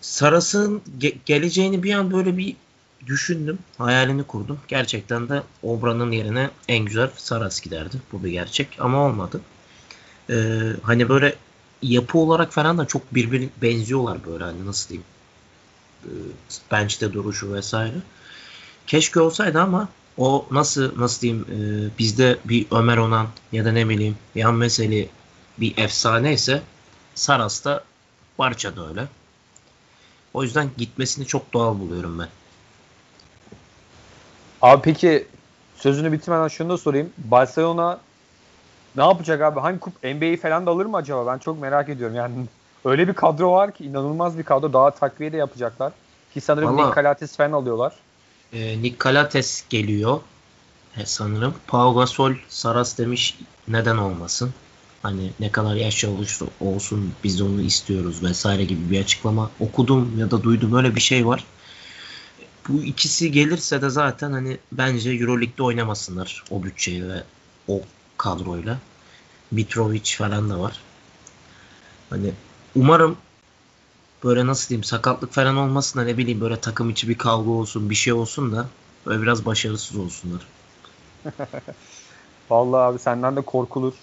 [0.00, 2.56] Saras'ın ge- geleceğini bir an böyle bir
[3.06, 3.58] düşündüm.
[3.78, 4.58] Hayalini kurdum.
[4.68, 7.96] Gerçekten de Obra'nın yerine en güzel Saras giderdi.
[8.12, 9.40] Bu bir gerçek ama olmadı.
[10.30, 10.34] Ee,
[10.82, 11.34] hani böyle
[11.82, 15.06] yapı olarak falan da çok birbirine benziyorlar böyle hani nasıl diyeyim.
[16.04, 16.10] Ee,
[16.72, 17.96] bench'te duruşu vesaire.
[18.86, 21.58] Keşke olsaydı ama o nasıl nasıl diyeyim e,
[21.98, 25.08] bizde bir Ömer Onan ya da ne bileyim Yan Meseli
[25.58, 26.62] bir efsane ise
[27.14, 27.84] Saras da
[28.38, 29.08] Barça da öyle.
[30.34, 32.28] O yüzden gitmesini çok doğal buluyorum ben.
[34.66, 35.26] Abi peki
[35.76, 37.10] sözünü bitirmeden şunu da sorayım.
[37.18, 38.00] Barcelona
[38.96, 39.60] ne yapacak abi?
[39.60, 41.32] Hangi kup NBA'yi falan da alır mı acaba?
[41.32, 42.16] Ben çok merak ediyorum.
[42.16, 42.34] Yani
[42.84, 44.72] öyle bir kadro var ki inanılmaz bir kadro.
[44.72, 45.92] Daha takviye de yapacaklar.
[46.34, 47.92] Ki sanırım Vallahi- Nick Calates falan alıyorlar.
[48.52, 50.20] E, Nick Calates geliyor
[50.96, 51.54] e, sanırım.
[51.66, 54.54] Pau Gasol Saras demiş neden olmasın.
[55.02, 60.18] Hani ne kadar yaşlı olursa olsun biz de onu istiyoruz vesaire gibi bir açıklama okudum
[60.18, 61.44] ya da duydum öyle bir şey var.
[62.68, 67.22] Bu ikisi gelirse de zaten hani bence Euroleague'de oynamasınlar o bütçeyi ve
[67.68, 67.80] o
[68.16, 68.78] kadroyla.
[69.50, 70.80] Mitrovic falan da var.
[72.10, 72.32] Hani
[72.74, 73.16] umarım
[74.24, 77.90] böyle nasıl diyeyim sakatlık falan olmasın da ne bileyim böyle takım içi bir kavga olsun
[77.90, 78.66] bir şey olsun da
[79.06, 80.46] böyle biraz başarısız olsunlar.
[82.50, 83.94] Vallahi abi senden de korkulur.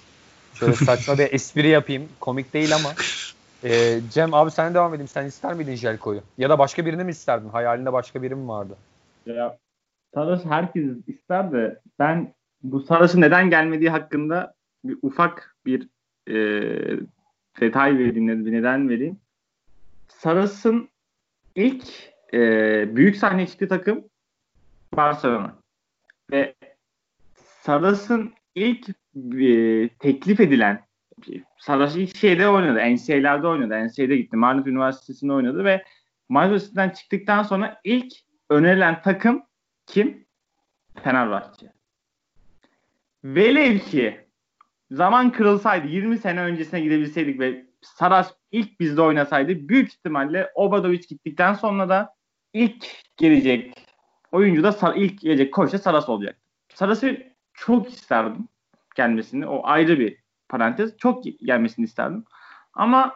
[0.60, 2.08] Şöyle saçma bir espri yapayım.
[2.20, 2.94] Komik değil ama.
[3.64, 5.08] Ee, Cem abi sen devam edeyim.
[5.08, 6.22] Sen ister miydin Jelko'yu?
[6.38, 7.50] Ya da başka birini mi isterdin?
[7.50, 8.78] Hayalinde başka biri mi vardı?
[9.26, 9.58] Ya
[10.14, 15.90] Saras herkes ister de ben bu Saras'ın neden gelmediği hakkında bir ufak bir
[16.28, 16.36] e,
[17.62, 19.20] detay vereyim, bir neden vereyim.
[20.08, 20.90] Saras'ın
[21.56, 21.84] ilk
[22.34, 22.40] e,
[22.96, 24.04] büyük sahne çıktığı takım
[24.98, 25.56] Barcelona.
[26.32, 26.56] Ve
[27.62, 28.90] Saras'ın ilk
[29.40, 30.86] e, teklif edilen
[31.58, 32.80] Saras ilk şeyde oynadı.
[32.80, 33.88] NCAA'lerde oynadı.
[33.88, 34.38] NCAA'de gitti.
[34.38, 35.84] Marnot Üniversitesi'nde oynadı ve
[36.30, 38.14] Marnot Üniversitesi'nden çıktıktan sonra ilk
[38.50, 39.44] önerilen takım
[39.86, 40.26] kim?
[41.04, 41.74] Fenerbahçe.
[43.24, 44.28] Velev ki
[44.92, 51.54] zaman kırılsaydı 20 sene öncesine gidebilseydik ve Saras ilk bizde oynasaydı büyük ihtimalle Obradovic gittikten
[51.54, 52.16] sonra da
[52.54, 52.86] ilk
[53.18, 53.74] gelecek
[54.32, 56.38] oyuncu da ilk gelecek koç da Saras olacak.
[56.74, 58.48] Saras'ı çok isterdim
[58.96, 59.48] gelmesini.
[59.48, 60.98] O ayrı bir parantez.
[60.98, 62.24] Çok gelmesini isterdim.
[62.74, 63.16] Ama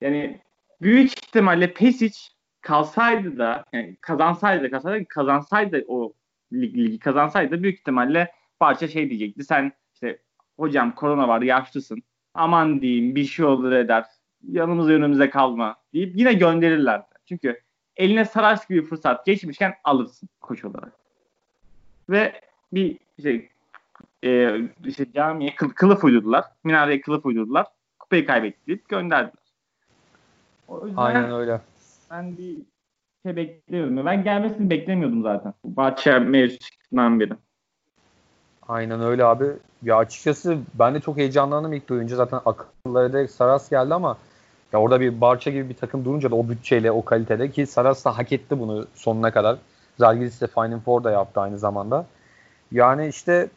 [0.00, 0.40] yani
[0.82, 2.18] büyük ihtimalle Pesic
[2.60, 6.12] kalsaydı da yani kazansaydı da kazansaydı, o
[6.52, 9.44] lig, ligi kazansaydı büyük ihtimalle parça şey diyecekti.
[9.44, 10.18] Sen işte
[10.56, 12.02] hocam korona var yaşlısın.
[12.34, 14.04] Aman diyeyim bir şey olur eder.
[14.48, 17.06] Yanımızda önümüze kalma deyip yine gönderirlerdi.
[17.26, 17.60] Çünkü
[17.96, 20.92] eline Saras gibi fırsat geçmişken alırsın koç olarak.
[22.10, 22.40] Ve
[22.72, 23.48] bir şey
[24.26, 26.44] e, işte camiye kıl, kılıf uydurdular.
[26.64, 27.66] Minareye kılıf uydurdular.
[27.98, 29.42] Kupayı kaybettirip gönderdiler.
[30.68, 31.60] O yüzden Aynen öyle.
[32.10, 32.56] ben bir
[33.26, 34.06] şey beklemiyordum.
[34.06, 35.54] Ben gelmesini beklemiyordum zaten.
[35.64, 37.32] Bahçe mevzu çıktığından beri.
[38.68, 39.44] Aynen öyle abi.
[39.82, 42.16] Ya açıkçası ben de çok heyecanlandım ilk duyunca.
[42.16, 44.18] Zaten akıllara direkt Saras geldi ama
[44.72, 48.04] ya orada bir Barça gibi bir takım durunca da o bütçeyle, o kalitede ki Saras
[48.04, 49.58] da hak etti bunu sonuna kadar.
[49.98, 52.06] Zalgiris de Final Four da yaptı aynı zamanda.
[52.72, 53.48] Yani işte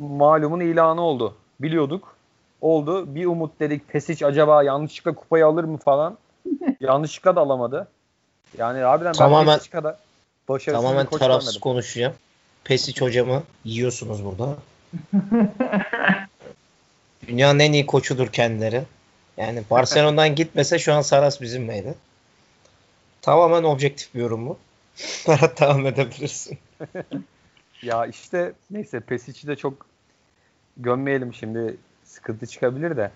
[0.00, 1.34] malumun ilanı oldu.
[1.60, 2.16] Biliyorduk.
[2.60, 3.14] Oldu.
[3.14, 3.88] Bir umut dedik.
[3.88, 6.18] Pesic acaba yanlışlıkla kupayı alır mı falan.
[6.80, 7.88] yanlışlıkla da alamadı.
[8.58, 9.96] Yani harbiden Tamamen- ben Pesic kadar
[10.48, 11.60] başarısız Tamamen tarafsız görmedim.
[11.60, 12.14] konuşacağım.
[12.64, 14.56] Pesic hocamı yiyorsunuz burada.
[17.26, 18.82] Dünyanın en iyi koçudur kendileri.
[19.36, 21.94] Yani Barcelona'dan gitmese şu an Saras bizimleydi.
[23.22, 24.58] Tamamen objektif bir yorum bu.
[25.28, 26.58] Berat devam edebilirsin.
[27.82, 29.86] Ya işte neyse Pesic'i de çok
[30.82, 33.10] gömmeyelim şimdi sıkıntı çıkabilir de.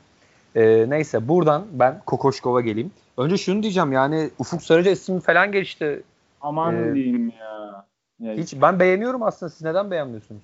[0.57, 2.90] Ee, neyse buradan ben Kokoşkov'a geleyim.
[3.18, 6.03] Önce şunu diyeceğim yani Ufuk Sarıca ismi falan geçti.
[6.40, 7.85] Aman Ee, diyeyim ya.
[8.20, 10.42] ya Hiç ben beğeniyorum aslında siz neden beğenmiyorsunuz?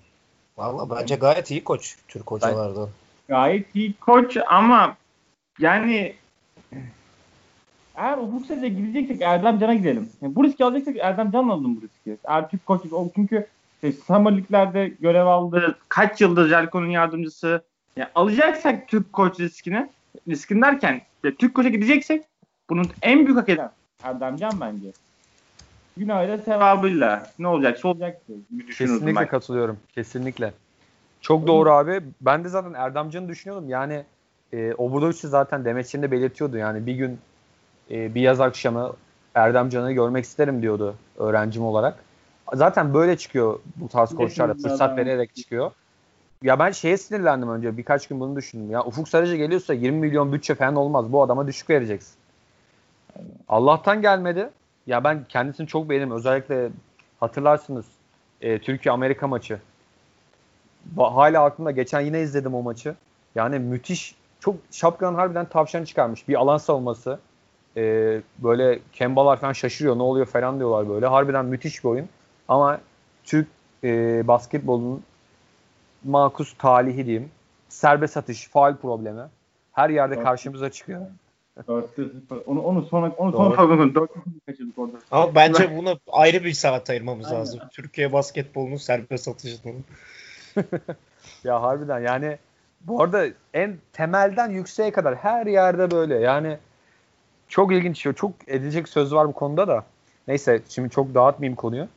[0.57, 2.89] Valla bence gayet iyi koç Türk hocalardan.
[3.29, 4.97] Gayet iyi koç ama
[5.59, 6.15] yani
[7.97, 10.09] eğer Ufuk Sez'e gideceksek Erdem Can'a gidelim.
[10.23, 12.17] Yani bu riski alacaksak Erdem Can'la alalım bu riski.
[12.25, 13.47] Eğer Türk koç o çünkü
[13.83, 15.79] işte Summer Lig'lerde görev aldı.
[15.89, 17.63] Kaç yıldır Jelko'nun yardımcısı.
[17.97, 19.91] Yani alacaksak Türk koç riskini
[20.29, 22.25] riskin derken ya Türk koça gideceksek
[22.71, 23.71] bunun en büyük hak eden
[24.03, 24.93] Erdem Can bence.
[25.97, 27.27] Günahıyla sevabıyla.
[27.39, 29.27] Ne olacaksa olacak diye Kesinlikle ben.
[29.27, 29.79] katılıyorum.
[29.95, 30.53] Kesinlikle.
[31.21, 32.01] Çok doğru abi.
[32.21, 33.69] Ben de zaten Erdemcan'ı düşünüyordum.
[33.69, 34.05] Yani
[34.53, 36.57] e, Obradovic'i zaten Demetçi'nin de belirtiyordu.
[36.57, 37.19] Yani bir gün
[37.91, 38.93] e, bir yaz akşamı
[39.35, 42.05] Erdemcan'ı görmek isterim diyordu öğrencim olarak.
[42.55, 45.71] Zaten böyle çıkıyor bu tarz koçlarla fırsat vererek çıkıyor.
[46.43, 47.77] Ya ben şeye sinirlendim önce.
[47.77, 48.71] Birkaç gün bunu düşündüm.
[48.71, 51.13] Ya Ufuk Sarıcı geliyorsa 20 milyon bütçe falan olmaz.
[51.13, 52.15] Bu adama düşük vereceksin.
[53.49, 54.51] Allah'tan gelmedi.
[54.87, 56.11] Ya ben kendisini çok beğenirim.
[56.11, 56.71] Özellikle
[57.21, 57.87] hatırlarsınız
[58.41, 59.61] e, Türkiye-Amerika maçı.
[60.97, 61.71] Hala aklımda.
[61.71, 62.95] Geçen yine izledim o maçı.
[63.35, 64.15] Yani müthiş.
[64.41, 66.29] Çok şapkanın harbiden tavşan çıkarmış.
[66.29, 67.19] Bir alan savunması.
[67.77, 67.83] E,
[68.39, 69.99] böyle Kembalar falan şaşırıyor.
[69.99, 71.07] Ne oluyor falan diyorlar böyle.
[71.07, 72.09] Harbiden müthiş bir oyun.
[72.51, 72.81] Ama
[73.25, 73.47] Türk
[73.85, 75.03] e, basketbolunun
[76.05, 77.31] makus talihi diyeyim.
[77.69, 79.23] Serbest atış, faal problemi.
[79.73, 80.25] Her yerde Evet.
[80.25, 81.01] karşımıza çıkıyor.
[81.69, 82.45] 4-0.
[82.47, 84.11] Onu, onu sonra onu sonra programın 4
[84.47, 84.97] kaçırdık orada.
[85.11, 87.61] Ama bence buna ayrı bir saat ayırmamız lazım.
[87.73, 89.85] Türkiye basketbolunun serbest atışının.
[91.45, 92.39] Ya harbiden yani
[92.81, 96.59] bu arada en temelden yükseğe kadar her yerde böyle yani
[97.49, 99.85] çok ilginç çok edilecek söz var bu konuda da.
[100.29, 101.89] Neyse şimdi çok dağıtmayayım konuyu.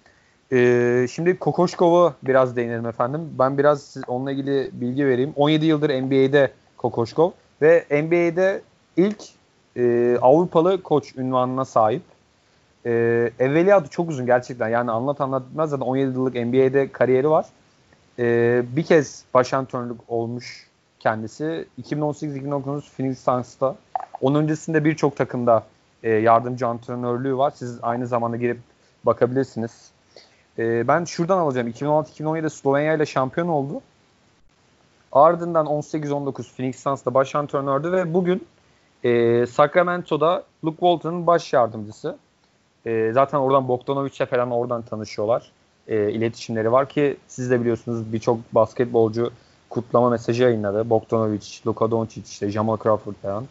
[0.53, 3.29] Ee, şimdi Kokoşkov'u biraz değinelim efendim.
[3.39, 5.33] Ben biraz onunla ilgili bilgi vereyim.
[5.35, 8.61] 17 yıldır NBA'de Kokoşkov ve NBA'de
[8.97, 9.23] ilk
[9.77, 12.01] e, Avrupalı koç ünvanına sahip.
[12.85, 12.91] E,
[13.39, 14.69] evveliyatı çok uzun gerçekten.
[14.69, 15.69] Yani anlat anlat bitmez.
[15.69, 17.45] Zaten 17 yıllık NBA'de kariyeri var.
[18.19, 20.67] E, bir kez baş antrenörlük olmuş
[20.99, 21.65] kendisi.
[21.81, 23.75] 2018-2019 Phoenix Suns'ta.
[24.21, 25.63] Onun öncesinde birçok takımda
[26.03, 27.53] e, yardımcı antrenörlüğü var.
[27.55, 28.57] Siz aynı zamanda girip
[29.05, 29.92] bakabilirsiniz.
[30.59, 31.67] E, ben şuradan alacağım.
[31.67, 33.81] 2016-2017'de Slovenya ile şampiyon oldu.
[35.11, 38.47] Ardından 18-19 Phoenix Suns'ta baş antrenördü ve bugün
[39.03, 42.17] e, Sacramento'da Luke Walton'ın baş yardımcısı.
[42.85, 45.51] E, zaten oradan Bogdanovic'le falan oradan tanışıyorlar.
[45.87, 49.31] E, iletişimleri var ki siz de biliyorsunuz birçok basketbolcu
[49.69, 50.89] kutlama mesajı yayınladı.
[50.89, 53.45] Bogdanovic, Luka Doncic, işte Jamal Crawford falan,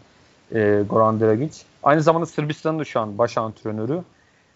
[0.55, 1.59] e, Goran Dragic.
[1.83, 4.03] Aynı zamanda Sırbistan'ın da şu an baş antrenörü.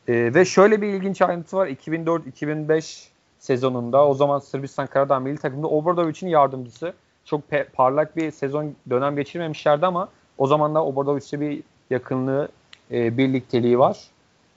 [0.09, 1.67] E, ve şöyle bir ilginç ayrıntı var.
[1.67, 3.07] 2004-2005
[3.39, 6.95] sezonunda o zaman Sırbistan Karadağ milli takımda Obradovic'in yardımcısı.
[7.25, 7.43] Çok
[7.73, 12.49] parlak bir sezon dönem geçirmemişlerdi ama o zaman da Obradovic'le bir yakınlığı,
[12.91, 13.99] e, birlikteliği var.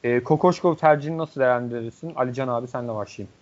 [0.03, 2.15] E, Kokoşkov tercihini nasıl değerlendirirsin?
[2.15, 3.33] Alican abi senle başlayayım.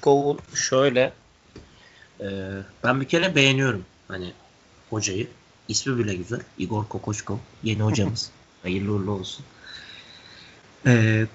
[0.00, 1.12] Kokoşkov'un şöyle
[2.20, 2.26] e,
[2.84, 4.32] ben bir kere beğeniyorum hani
[4.90, 5.28] hocayı.
[5.68, 6.40] İsmi bile güzel.
[6.58, 7.36] Igor Kokoşkov.
[7.62, 8.30] Yeni hocamız.
[8.62, 9.44] Hayırlı uğurlu olsun.
[10.86, 11.26] E,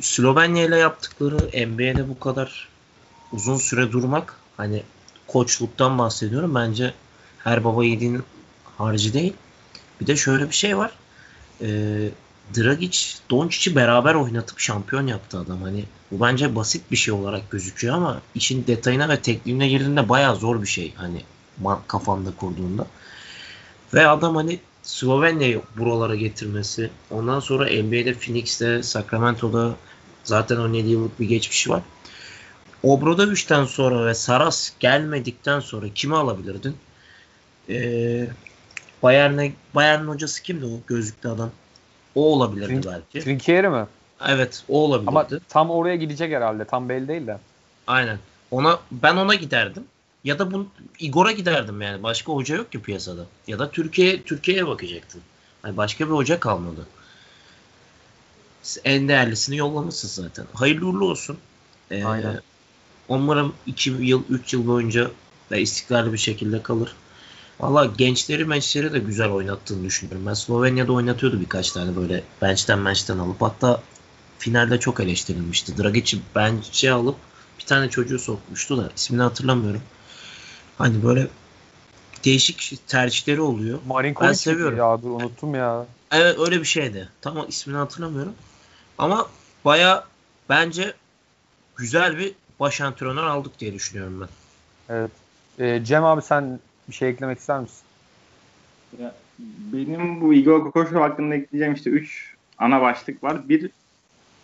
[0.00, 2.68] Slovenya ile yaptıkları NBA'de bu kadar
[3.32, 4.82] uzun süre durmak hani
[5.26, 6.54] koçluktan bahsediyorum.
[6.54, 6.94] Bence
[7.38, 8.22] her baba yiğidin
[8.78, 9.32] harcı değil.
[10.00, 10.90] Bir de şöyle bir şey var.
[11.60, 11.68] E,
[12.56, 12.98] Dragic,
[13.30, 15.62] Doncic'i beraber oynatıp şampiyon yaptı adam.
[15.62, 20.36] Hani bu bence basit bir şey olarak gözüküyor ama işin detayına ve tekniğine girdiğinde bayağı
[20.36, 20.94] zor bir şey.
[20.94, 21.22] Hani
[21.88, 22.86] kafanda kurduğunda.
[23.94, 26.90] Ve adam hani Slovenya'yı buralara getirmesi.
[27.10, 29.74] Ondan sonra NBA'de Phoenix'te, Sacramento'da
[30.24, 31.82] zaten 17 yıllık bir geçmişi var.
[32.82, 36.76] Obradovic'den sonra ve Saras gelmedikten sonra kimi alabilirdin?
[37.68, 38.26] Ee,
[39.02, 41.50] Bayern'e Bayern hocası kimdi o gözlüklü adam?
[42.14, 43.24] O olabilirdi Trink- belki.
[43.24, 43.86] Trinkieri mi?
[44.28, 45.08] Evet, o olabilirdi.
[45.08, 46.64] Ama tam oraya gidecek herhalde.
[46.64, 47.38] Tam belli değil de.
[47.86, 48.18] Aynen.
[48.50, 49.84] Ona ben ona giderdim.
[50.24, 50.66] Ya da bu
[50.98, 52.02] Igor'a giderdim yani.
[52.02, 53.26] Başka hoca yok ki piyasada.
[53.46, 55.22] Ya da Türkiye Türkiye'ye bakacaktın.
[55.62, 56.86] Hani başka bir hoca kalmadı.
[58.84, 60.46] En değerlisini yollamışsın zaten.
[60.54, 61.38] Hayırlı uğurlu olsun.
[61.90, 62.40] Ee, Aynen.
[63.08, 65.10] Umarım 2 yıl, 3 yıl boyunca
[65.50, 66.96] da istikrarlı bir şekilde kalır.
[67.60, 70.26] Valla gençleri mençleri de güzel oynattığını düşünüyorum.
[70.26, 73.42] Ben Slovenya'da oynatıyordu birkaç tane böyle bench'ten bench'ten alıp.
[73.42, 73.82] Hatta
[74.38, 75.78] finalde çok eleştirilmişti.
[75.78, 77.16] Dragic'i bench'e alıp
[77.58, 79.82] bir tane çocuğu sokmuştu da ismini hatırlamıyorum.
[80.78, 81.26] Hani böyle
[82.24, 83.78] değişik tercihleri oluyor.
[83.86, 84.78] Marinkovic Ben seviyorum.
[84.78, 85.86] Ya dur unuttum ya.
[86.12, 87.08] Evet öyle bir şeydi.
[87.20, 88.34] Tamam ismini hatırlamıyorum.
[88.98, 89.26] Ama
[89.64, 90.04] baya
[90.48, 90.94] bence
[91.76, 94.28] güzel bir baş antrenör aldık diye düşünüyorum ben.
[94.94, 95.10] Evet.
[95.58, 97.82] Ee, Cem abi sen bir şey eklemek ister misin?
[98.98, 99.14] Ya,
[99.72, 103.48] benim bu Igor Kokoşkov hakkında ekleyeceğim işte 3 ana başlık var.
[103.48, 103.70] Bir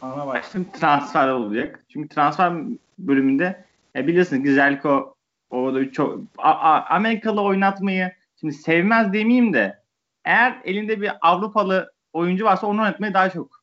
[0.03, 1.81] ana başlık transfer olacak.
[1.89, 2.53] Çünkü transfer
[2.99, 3.65] bölümünde
[3.95, 5.15] ya biliyorsunuz Gizelko o
[5.51, 9.83] da çok A- A- Amerikalı oynatmayı şimdi sevmez demeyeyim de
[10.25, 13.61] eğer elinde bir Avrupalı oyuncu varsa onu oynatmayı daha çok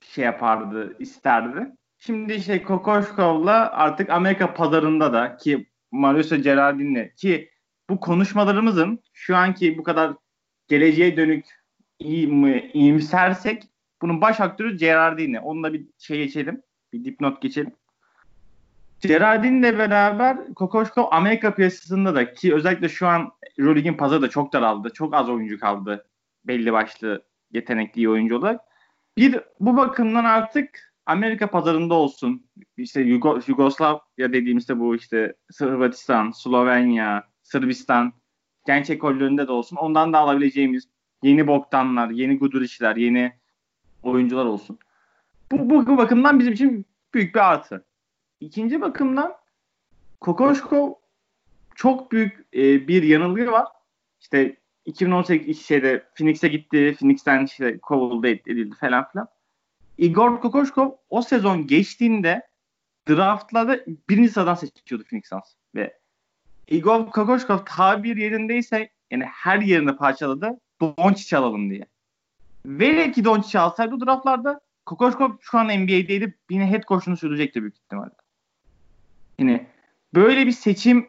[0.00, 1.72] şey yapardı, isterdi.
[1.98, 7.50] Şimdi işte Kokoşkov'la artık Amerika pazarında da ki Mariusz Gerardin'le ki
[7.90, 10.12] bu konuşmalarımızın şu anki bu kadar
[10.68, 11.44] geleceğe dönük
[11.98, 13.62] iyi mi, iyimsersek
[14.02, 15.40] bunun baş aktörü Gerardini.
[15.40, 16.62] Onunla bir şey geçelim.
[16.92, 17.72] Bir dipnot geçelim.
[19.00, 24.90] Gerardin'le beraber Kokoşkov Amerika piyasasında da ki özellikle şu an Euroleague'in pazarı da çok daraldı.
[24.90, 26.06] Çok az oyuncu kaldı
[26.44, 28.60] belli başlı yetenekli iyi oyuncu olarak.
[29.16, 32.46] bir bu bakımdan artık Amerika pazarında olsun.
[32.76, 38.12] İşte Yugo, Yugoslavya dediğimizde bu işte Hırvatistan, Slovenya, Sırbistan
[38.66, 39.76] genç ekollerinde de olsun.
[39.76, 40.88] Ondan da alabileceğimiz
[41.22, 43.32] yeni Bogdanlar, yeni Guduric'ler, yeni
[44.02, 44.78] oyuncular olsun.
[45.52, 47.87] Bu, bu bakımdan bizim için büyük bir artı.
[48.40, 49.34] İkinci bakımdan
[50.20, 50.92] Kokoşkov
[51.74, 53.66] çok büyük e, bir yanılgı var.
[54.20, 56.96] İşte 2018 şeyde Phoenix'e gitti.
[56.98, 59.28] Phoenix'ten işte kovuldu edildi falan filan.
[59.98, 62.46] Igor Kokoşkov o sezon geçtiğinde
[63.08, 65.54] draftlarda birinci sıradan seçiyordu Phoenix Suns.
[65.74, 65.98] Ve
[66.68, 70.60] Igor Kokoşkov tabir yerindeyse yani her yerinde parçaladı.
[70.80, 71.86] Doncic alalım diye.
[72.66, 76.38] Velev ki Doncic alsaydı draftlarda Kokoşkov şu an NBA'deydi.
[76.50, 78.10] Yine head coach'unu sürecekti büyük ihtimalle.
[79.38, 79.66] Yine
[80.14, 81.08] böyle bir seçim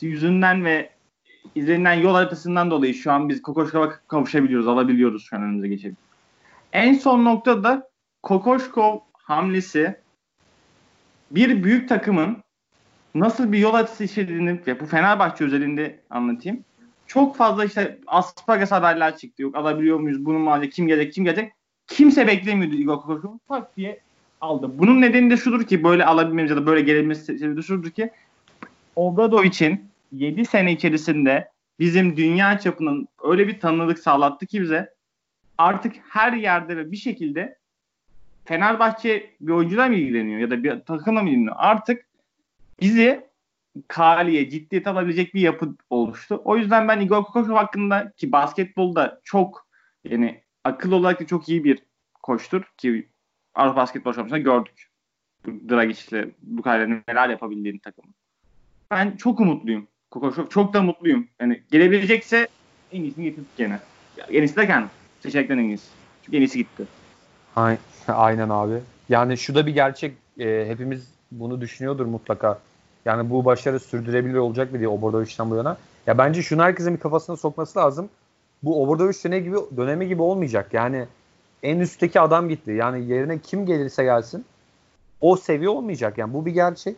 [0.00, 0.90] yüzünden ve
[1.54, 6.04] izlenilen yol haritasından dolayı şu an biz Kokoşkov'a kavuşabiliyoruz, alabiliyoruz şu an önümüze geçebiliyoruz.
[6.72, 7.90] En son noktada
[8.22, 9.96] Kokoşkov hamlesi
[11.30, 12.42] bir büyük takımın
[13.14, 16.64] nasıl bir yol haritası işlediğini ve bu Fenerbahçe özelinde anlatayım.
[17.06, 19.42] Çok fazla işte Aspagas haberler çıktı.
[19.42, 20.24] Yok alabiliyor muyuz?
[20.24, 21.52] Bunun maalesef kim gelecek kim gelecek?
[21.86, 23.38] Kimse beklemiyordu Igor Kokoşkov.
[23.48, 24.00] Tak diye
[24.40, 24.78] aldı.
[24.78, 28.10] Bunun nedeni de şudur ki böyle alabilmemiz ya da böyle gelebilmesi sebebi de şudur ki
[28.96, 34.94] Obrado için 7 sene içerisinde bizim dünya çapının öyle bir tanınırlık sağlattı ki bize
[35.58, 37.58] artık her yerde ve bir şekilde
[38.44, 41.56] Fenerbahçe bir oyuncuyla mı ilgileniyor ya da bir takımla mı ilgileniyor?
[41.58, 42.06] Artık
[42.80, 43.30] bizi
[43.88, 46.42] kaliye, ciddiyet alabilecek bir yapı oluştu.
[46.44, 49.66] O yüzden ben Igor Kokoşov hakkında ki basketbolda çok
[50.04, 51.78] yani akıl olarak da çok iyi bir
[52.22, 53.08] koçtur ki
[53.60, 54.90] Avrupa Basketbol Şampiyonası'nda gördük.
[55.46, 58.14] Dragic'le bu kadar neler yapabildiğini takımın.
[58.90, 59.86] Ben çok umutluyum.
[60.10, 61.28] Kokoşov çok da mutluyum.
[61.40, 62.48] Yani gelebilecekse
[62.92, 63.80] en iyisini getirdik gene.
[64.28, 64.88] En iyisi derken
[65.20, 65.88] seçenekten en iyisi.
[66.22, 66.84] Çünkü en iyisi gitti.
[68.08, 68.74] Aynen abi.
[69.08, 70.14] Yani şu da bir gerçek.
[70.38, 72.58] E, hepimiz bunu düşünüyordur mutlaka.
[73.04, 75.76] Yani bu başarı sürdürebilir olacak mı diye Obradovic'den bu yana.
[76.06, 78.08] Ya bence şunu herkesin bir kafasına sokması lazım.
[78.62, 80.74] Bu Obradovic dönemi gibi, dönemi gibi olmayacak.
[80.74, 81.06] Yani
[81.62, 82.70] en üstteki adam gitti.
[82.70, 84.44] Yani yerine kim gelirse gelsin
[85.20, 86.18] o seviye olmayacak.
[86.18, 86.96] Yani bu bir gerçek.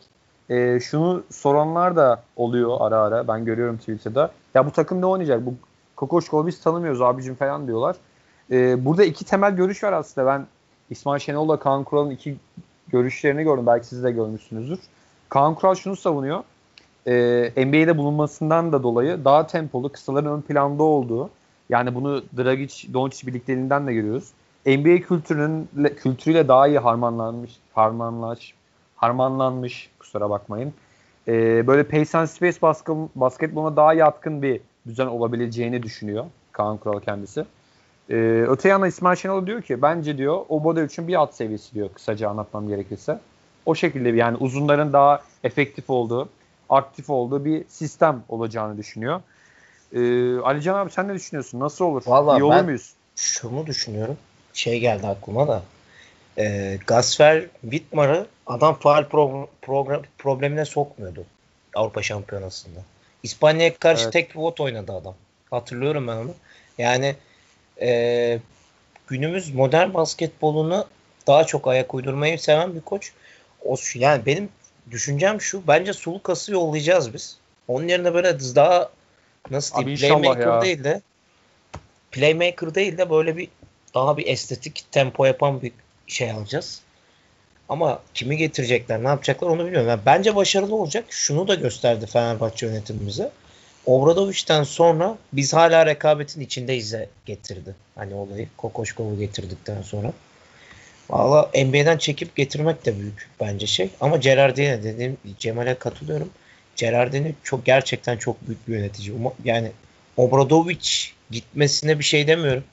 [0.51, 3.29] E, şunu soranlar da oluyor ara ara.
[3.29, 4.31] Ben görüyorum Twitter'da.
[4.55, 5.47] Ya bu takım ne oynayacak?
[5.47, 5.55] Bu
[5.97, 7.97] Kokoşkov biz tanımıyoruz abicim falan diyorlar.
[8.51, 10.27] E, burada iki temel görüş var aslında.
[10.27, 10.47] Ben
[10.91, 12.37] İsmail Şenol'la Kaan Kural'ın iki
[12.89, 13.67] görüşlerini gördüm.
[13.67, 14.79] Belki siz de görmüşsünüzdür.
[15.29, 16.43] Kaan Kural şunu savunuyor.
[17.07, 21.31] E, NBA'de bulunmasından da dolayı daha tempolu, kısaların ön planda olduğu
[21.69, 24.33] yani bunu Dragic, Doncic birlikteliğinden de görüyoruz.
[24.67, 28.55] NBA kültürünün kültürüyle daha iyi harmanlanmış, harmanlaş,
[28.97, 30.75] harmanlanmış kusura bakmayın.
[31.29, 37.01] E, böyle pace and space baskı, basketboluna daha yatkın bir düzen olabileceğini düşünüyor Kaan Kural
[37.01, 37.45] kendisi.
[38.11, 42.29] E, öte yana İsmail Şenol diyor ki bence diyor Obradovic'in bir alt seviyesi diyor kısaca
[42.29, 43.19] anlatmam gerekirse.
[43.67, 46.29] O şekilde yani uzunların daha efektif olduğu,
[46.71, 49.21] aktif olduğu bir sistem olacağını düşünüyor.
[49.93, 51.61] Ee, Alican abi sen ne düşünüyorsun?
[51.61, 52.03] Nasıl olur?
[52.07, 52.93] Vallahi İyi olur ben muyuz?
[53.17, 54.17] Şunu düşünüyorum.
[54.55, 55.63] Şey geldi aklıma da.
[56.39, 61.25] E, Gasfer Wittmar'ı adam faal pro- program, problemine sokmuyordu
[61.75, 62.81] Avrupa Şampiyonası'nda.
[63.23, 64.13] İspanya'ya karşı evet.
[64.13, 65.15] tek pivot oynadı adam.
[65.51, 66.35] Hatırlıyorum ben onu.
[66.79, 67.15] Yani
[67.81, 68.39] e,
[69.07, 70.87] günümüz modern basketbolunu
[71.27, 73.13] daha çok ayak uydurmayı seven bir koç.
[73.65, 74.49] O, yani benim
[74.91, 75.67] düşüncem şu.
[75.67, 77.37] Bence Sulukas'ı yollayacağız biz.
[77.69, 78.91] Onun yerine böyle daha
[79.51, 80.63] nasıl diyeyim playmaker ya.
[80.63, 81.01] değil de
[82.11, 83.49] playmaker değil de böyle bir
[83.95, 85.73] daha bir estetik tempo yapan bir
[86.07, 86.81] şey alacağız.
[87.69, 89.89] Ama kimi getirecekler, ne yapacaklar onu bilmiyorum.
[89.89, 91.05] Yani bence başarılı olacak.
[91.09, 93.31] Şunu da gösterdi Fenerbahçe yönetimimize.
[93.87, 96.95] Obradovic'ten sonra biz hala rekabetin içindeyiz
[97.27, 97.75] getirdi.
[97.95, 100.13] Hani olayı Kokoşkov'u getirdikten sonra.
[101.11, 103.91] Valla NBA'den çekip getirmek de büyük bence şey.
[104.01, 106.31] Ama Gerardine dediğim Cemal'e katılıyorum.
[106.77, 109.17] Gerardine çok gerçekten çok büyük bir yönetici.
[109.45, 109.73] Yani
[110.17, 110.89] Obradovic
[111.31, 112.65] gitmesine bir şey demiyorum.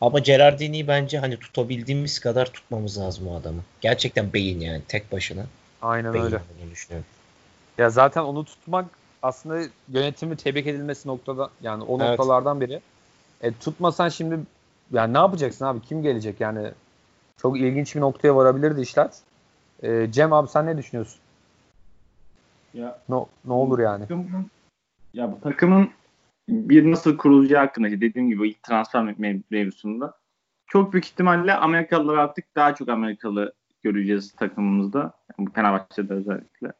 [0.00, 3.60] Ama Gerardini'yi bence hani tutabildiğimiz kadar tutmamız lazım o adamı.
[3.80, 5.46] Gerçekten beyin yani tek başına.
[5.82, 6.40] Aynen beyin öyle.
[6.70, 7.06] Düşünüyorum.
[7.78, 8.86] Ya zaten onu tutmak
[9.22, 12.08] aslında yönetimi tebrik edilmesi noktada yani o evet.
[12.08, 12.80] noktalardan biri.
[13.42, 14.38] E, tutmasan şimdi
[14.92, 15.80] yani ne yapacaksın abi?
[15.82, 16.70] Kim gelecek yani?
[17.36, 19.10] Çok ilginç bir noktaya varabilirdi işler.
[19.82, 21.20] E, Cem abi sen ne düşünüyorsun?
[22.74, 24.04] Ya no, ne olur yani?
[25.14, 25.90] ya bu takımın
[26.50, 29.14] bir nasıl kurulacağı hakkında dediğim gibi ilk transfer
[29.50, 30.18] mevzusunda
[30.66, 35.12] çok büyük ihtimalle Amerikalılar artık daha çok Amerikalı göreceğiz takımımızda.
[35.38, 36.72] Yani Fenerbahçe'de özellikle.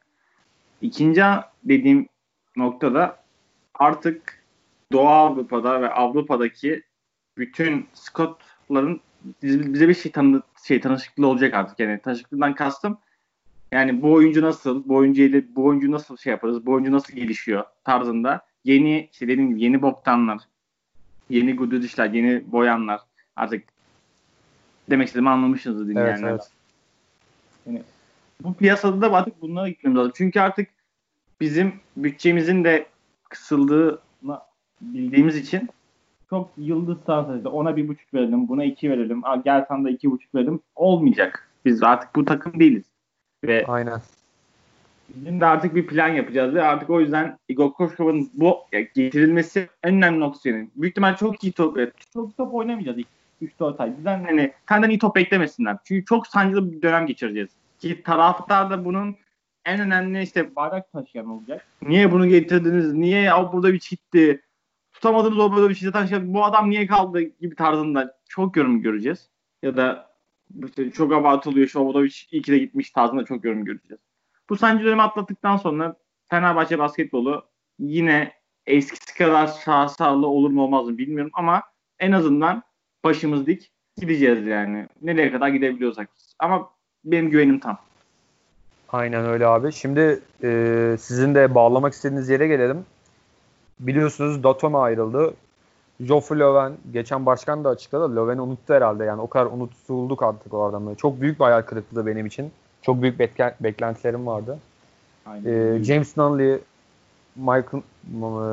[0.81, 1.23] İkinci
[1.63, 2.07] dediğim
[2.55, 3.23] noktada
[3.73, 4.43] artık
[4.91, 6.83] Doğu Avrupa'da ve Avrupa'daki
[7.37, 9.01] bütün Scott'ların
[9.43, 12.97] biz- bize bir şey tanı şey tanışıklığı olacak artık yani tanışıklığından kastım
[13.71, 17.63] yani bu oyuncu nasıl, bu oyuncu bu oyuncu nasıl şey yaparız, bu oyuncu nasıl gelişiyor
[17.83, 20.41] tarzında yeni işte dediğim gibi yeni boktanlar,
[21.29, 23.01] yeni gududişler, yeni boyanlar
[23.35, 23.63] artık
[24.89, 26.29] demek istediğimi anlamışsınızdır Evet, dinleyenler.
[26.29, 26.51] evet.
[27.65, 27.81] Yani
[28.43, 30.11] bu piyasada da artık bunlara gitmemiz lazım.
[30.15, 30.67] Çünkü artık
[31.41, 32.85] bizim bütçemizin de
[33.29, 34.39] kısıldığını
[34.81, 35.69] bildiğimiz için
[36.29, 37.47] çok yıldız transferi.
[37.47, 39.21] Ona bir buçuk verelim, buna iki verelim.
[39.45, 40.59] Gel sana da iki buçuk verelim.
[40.75, 41.49] Olmayacak.
[41.65, 42.85] Biz artık bu takım değiliz.
[43.43, 44.01] Ve Aynen.
[45.15, 50.19] De artık bir plan yapacağız ve artık o yüzden Igor Koşkov'un bu getirilmesi en önemli
[50.19, 50.69] noktası yani.
[50.75, 51.77] Büyük ihtimal çok iyi top,
[52.13, 53.07] çok top oynamayacağız ilk
[53.41, 53.97] 3-4 ay.
[53.97, 55.77] Bizden hani senden iyi top beklemesinler.
[55.83, 57.49] Çünkü çok sancılı bir dönem geçireceğiz.
[57.79, 59.15] Ki taraftar da bunun
[59.65, 61.65] en önemli işte bayrak taşıyan olacak.
[61.81, 62.93] Niye bunu getirdiniz?
[62.93, 64.41] Niye burada bir gitti?
[64.93, 69.29] Tutamadığımız o burada bir şey taşıyan bu adam niye kaldı gibi tarzında çok yorum göreceğiz.
[69.63, 70.11] Ya da
[70.65, 71.67] işte çok abartılıyor.
[71.67, 74.01] Şu Obradovic iyi ki de gitmiş tarzında çok yorum göreceğiz.
[74.51, 75.95] Bu sancı dönemi atlattıktan sonra
[76.29, 77.43] Fenerbahçe basketbolu
[77.79, 78.33] yine
[78.65, 81.63] eskisi kadar şaşalı olur mu olmaz mı bilmiyorum ama
[81.99, 82.63] en azından
[83.03, 84.87] başımız dik gideceğiz yani.
[85.01, 86.09] Nereye kadar gidebiliyorsak.
[86.39, 86.69] Ama
[87.05, 87.77] benim güvenim tam.
[88.89, 89.73] Aynen öyle abi.
[89.73, 92.85] Şimdi e, sizin de bağlamak istediğiniz yere gelelim.
[93.79, 95.33] Biliyorsunuz Datome ayrıldı.
[96.01, 98.15] Joffrey Löwen, geçen başkan da açıkladı.
[98.15, 99.03] Löwen'i unuttu herhalde.
[99.03, 100.95] Yani o kadar unutulduk artık o adamı.
[100.95, 102.51] Çok büyük bir hayal kırıklığı benim için.
[102.81, 104.59] Çok büyük bekle- beklentilerim vardı.
[105.25, 105.75] Aynen.
[105.75, 106.59] E, James Nunley,
[107.35, 107.83] Michael,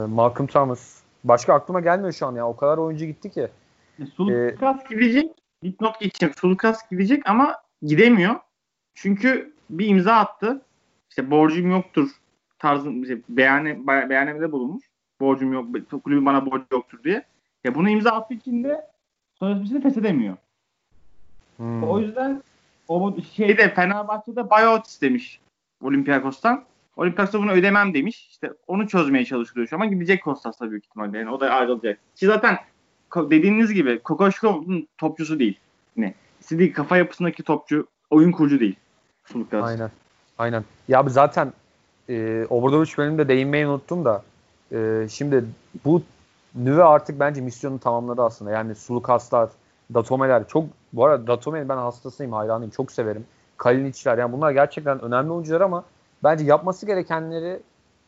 [0.09, 0.99] Malcolm Thomas.
[1.25, 2.49] Başka aklıma gelmiyor şu an ya.
[2.49, 3.49] O kadar oyuncu gitti ki.
[3.99, 5.31] E, Sulukas gidecek.
[5.63, 6.35] Dipnot geçeyim.
[6.35, 8.35] Sulukas gidecek ama gidemiyor.
[8.95, 10.63] Çünkü bir imza attı.
[11.11, 12.11] İşte borcum yoktur
[12.59, 14.85] tarzın işte beyane, be- beyanemede bulunmuş.
[15.21, 15.67] Borcum yok,
[16.05, 17.25] kulübün bana borcu yoktur diye.
[17.65, 18.87] Ya bunu imza attığı için de
[19.39, 20.37] sözleşmesini feshedemiyor.
[21.57, 21.83] Hmm.
[21.85, 22.43] O yüzden
[22.89, 25.41] o şeyde Fenerbahçe'de buyout istemiş
[25.83, 26.65] Olympiakos'tan.
[26.97, 28.29] Olympiakos da bunu ödemem demiş.
[28.31, 31.19] İşte onu çözmeye çalışıyor şu an ama gidecek Kostas'la büyük ihtimalle.
[31.19, 31.99] Yani o da ayrılacak.
[32.17, 32.59] Ki zaten
[33.17, 35.59] dediğiniz gibi Kokoşkov'un topçusu değil.
[35.97, 36.15] Ne?
[36.41, 38.77] İstediği kafa yapısındaki topçu, oyun kurucu değil.
[39.25, 39.65] Sulukas.
[39.65, 39.91] Aynen.
[40.39, 40.65] Aynen.
[40.89, 41.53] Ya abi zaten
[42.09, 44.23] e, Obradovic benim de değinmeyi unuttum da
[44.73, 45.45] e, şimdi
[45.85, 46.03] bu
[46.55, 48.51] Nüve artık bence misyonu tamamladı aslında.
[48.51, 49.51] Yani Sulukaslar,
[49.95, 52.71] Datomeler çok bu arada Datome'nin ben hastasıyım, hayranıyım.
[52.71, 53.27] Çok severim.
[53.57, 55.85] Kalinic'ler yani bunlar gerçekten önemli oyuncular ama
[56.25, 57.61] bence yapması gerekenleri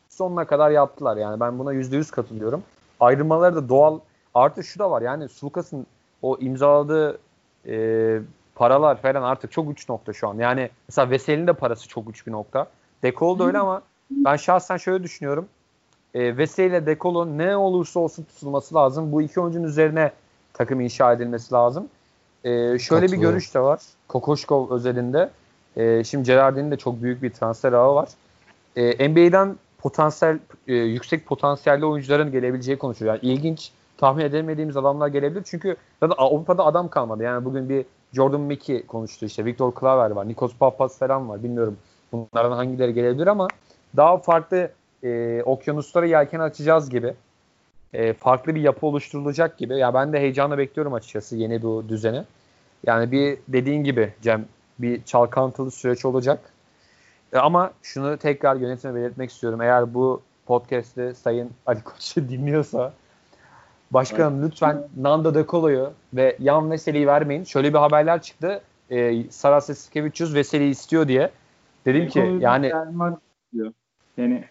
[0.09, 1.17] sonuna kadar yaptılar.
[1.17, 2.63] Yani ben buna %100 katılıyorum.
[2.99, 3.99] Ayrılmaları da doğal.
[4.33, 5.85] Artı şu da var yani Sulukas'ın
[6.21, 7.19] o imzaladığı
[7.67, 8.19] e,
[8.55, 10.35] paralar falan artık çok uç nokta şu an.
[10.35, 12.67] Yani mesela Veseli'nin de parası çok uç bir nokta.
[13.03, 15.47] Dekol da öyle ama ben şahsen şöyle düşünüyorum.
[16.13, 19.11] E, Veseli ile Dekol'un ne olursa olsun tutulması lazım.
[19.11, 20.11] Bu iki oyuncunun üzerine
[20.53, 21.87] takım inşa edilmesi lazım.
[22.43, 23.81] E, şöyle bir görüş de var.
[24.07, 25.29] Kokoşkov özelinde.
[25.77, 28.09] E, şimdi Gerardin'in de çok büyük bir transfer ağı var.
[28.75, 33.15] E, NBA'den potansiyel e, yüksek potansiyelli oyuncuların gelebileceği konuşuluyor.
[33.15, 35.43] Yani ilginç tahmin edemediğimiz adamlar gelebilir.
[35.45, 37.23] Çünkü zaten Avrupa'da adam kalmadı.
[37.23, 39.45] Yani bugün bir Jordan Mickey konuştu işte.
[39.45, 40.27] Victor Claver var.
[40.27, 41.43] Nikos Papas falan var.
[41.43, 41.77] Bilmiyorum
[42.11, 43.47] bunlardan hangileri gelebilir ama
[43.97, 44.71] daha farklı
[45.03, 47.13] e, okyanuslara yelken açacağız gibi.
[47.93, 49.77] E, farklı bir yapı oluşturulacak gibi.
[49.77, 52.23] Ya ben de heyecanla bekliyorum açıkçası yeni bu düzeni.
[52.85, 54.45] Yani bir dediğin gibi Cem
[54.79, 56.39] bir çalkantılı süreç olacak.
[57.33, 59.61] E, ama şunu tekrar yönetime belirtmek istiyorum.
[59.61, 62.93] Eğer bu podcast'te Sayın Ali Koç'u dinliyorsa
[63.91, 67.43] başkanım lütfen Nando De Colo'yu ve Yan Veseli'yi vermeyin.
[67.43, 68.61] Şöyle bir haberler çıktı.
[68.89, 71.31] E, Saras Eskevicius Veseli istiyor diye.
[71.85, 72.71] Dedim ki yani
[74.17, 74.43] yani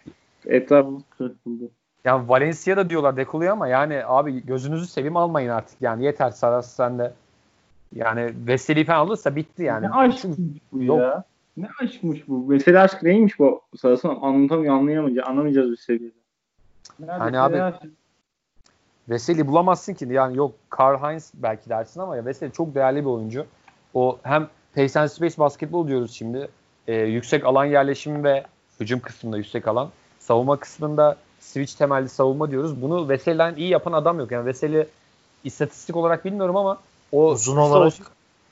[0.45, 1.03] etrafımız
[2.03, 2.17] kırıldı.
[2.17, 5.81] yani Valencia'da diyorlar De Colo'yu ama yani abi gözünüzü seveyim almayın artık.
[5.81, 7.13] Yani yeter Saras sende.
[7.95, 9.85] Yani Veseli falan alırsa bitti yani.
[9.85, 10.37] Ne aşkmış
[10.71, 10.99] bu Yok.
[10.99, 11.23] ya.
[11.57, 12.45] Ne aşkmış bu.
[12.47, 13.61] Mesela aşk neymiş bu?
[13.77, 16.13] Sırasını anlatamıyor, anlayamayacağız, anlamayacağız bir seviyede.
[16.99, 17.81] Nerede Hani abi- Veseli aşk?
[19.09, 20.07] Veseli bulamazsın ki.
[20.09, 23.45] Yani yok Karl Heinz belki dersin ama ya Veseli çok değerli bir oyuncu.
[23.93, 26.47] O hem pace and space basketbol diyoruz şimdi.
[26.87, 28.43] Ee, yüksek alan yerleşimi ve
[28.79, 29.89] hücum kısmında yüksek alan.
[30.19, 32.81] Savunma kısmında switch temelli savunma diyoruz.
[32.81, 34.31] Bunu Veseli'den iyi yapan adam yok.
[34.31, 34.87] Yani Veseli
[35.43, 36.77] istatistik olarak bilmiyorum ama
[37.11, 38.05] o Uzun olarak- olsun-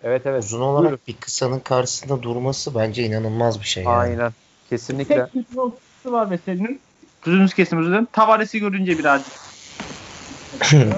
[0.04, 0.44] Evet evet.
[0.44, 3.84] Uzun olarak bir kısanın karşısında durması bence inanılmaz bir şey.
[3.84, 3.96] Yani.
[3.96, 4.32] Aynen.
[4.70, 5.16] Kesinlikle.
[5.16, 6.80] Tek kötü noktası var Veseli'nin.
[7.26, 8.08] Sözünüz kesim özür dilerim.
[8.12, 9.34] Tavares'i görünce birazcık.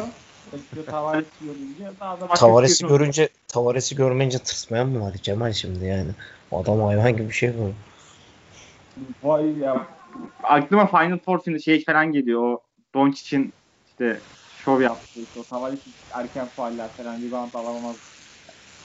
[0.85, 1.91] Tavares'i görünce
[2.35, 6.09] Tavares'i kötü görünce Tavares'i görmeyince tırsmayan mı var Cemal şimdi yani?
[6.51, 7.71] O adam hayvan gibi bir şey bu.
[9.23, 9.87] Vay ya.
[10.43, 12.41] Aklıma Final Four şimdi şey falan geliyor.
[12.41, 12.61] O
[12.93, 13.53] Doncic'in
[13.87, 14.21] işte
[14.57, 15.79] şov yaptığı, o Tavares
[16.13, 17.95] erken fauller falan rebound alamaz.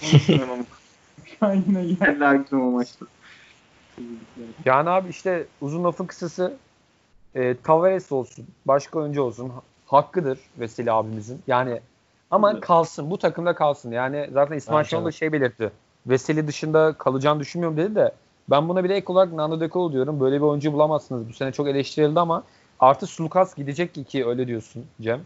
[1.25, 3.07] Şu an yine geldi aklıma maçta.
[4.65, 6.57] Yani abi işte uzun lafın kısası
[7.35, 9.53] e, Tavares olsun, başka oyuncu olsun
[9.87, 11.41] hakkıdır Veseli abimizin.
[11.47, 11.81] Yani
[12.31, 12.61] ama Evet.
[12.61, 13.11] kalsın.
[13.11, 13.91] Bu takımda kalsın.
[13.91, 15.73] Yani zaten İsmail Şenol da şey belirtti.
[16.07, 18.13] Veseli dışında kalacağını düşünmüyorum dedi de
[18.51, 20.21] ben buna bir de ek olarak Nando De Colo diyorum.
[20.21, 21.29] Böyle bir oyuncu bulamazsınız.
[21.29, 22.43] Bu sene çok eleştirildi ama
[22.81, 25.21] artı Sulukas gidecek ki öyle diyorsun Cem.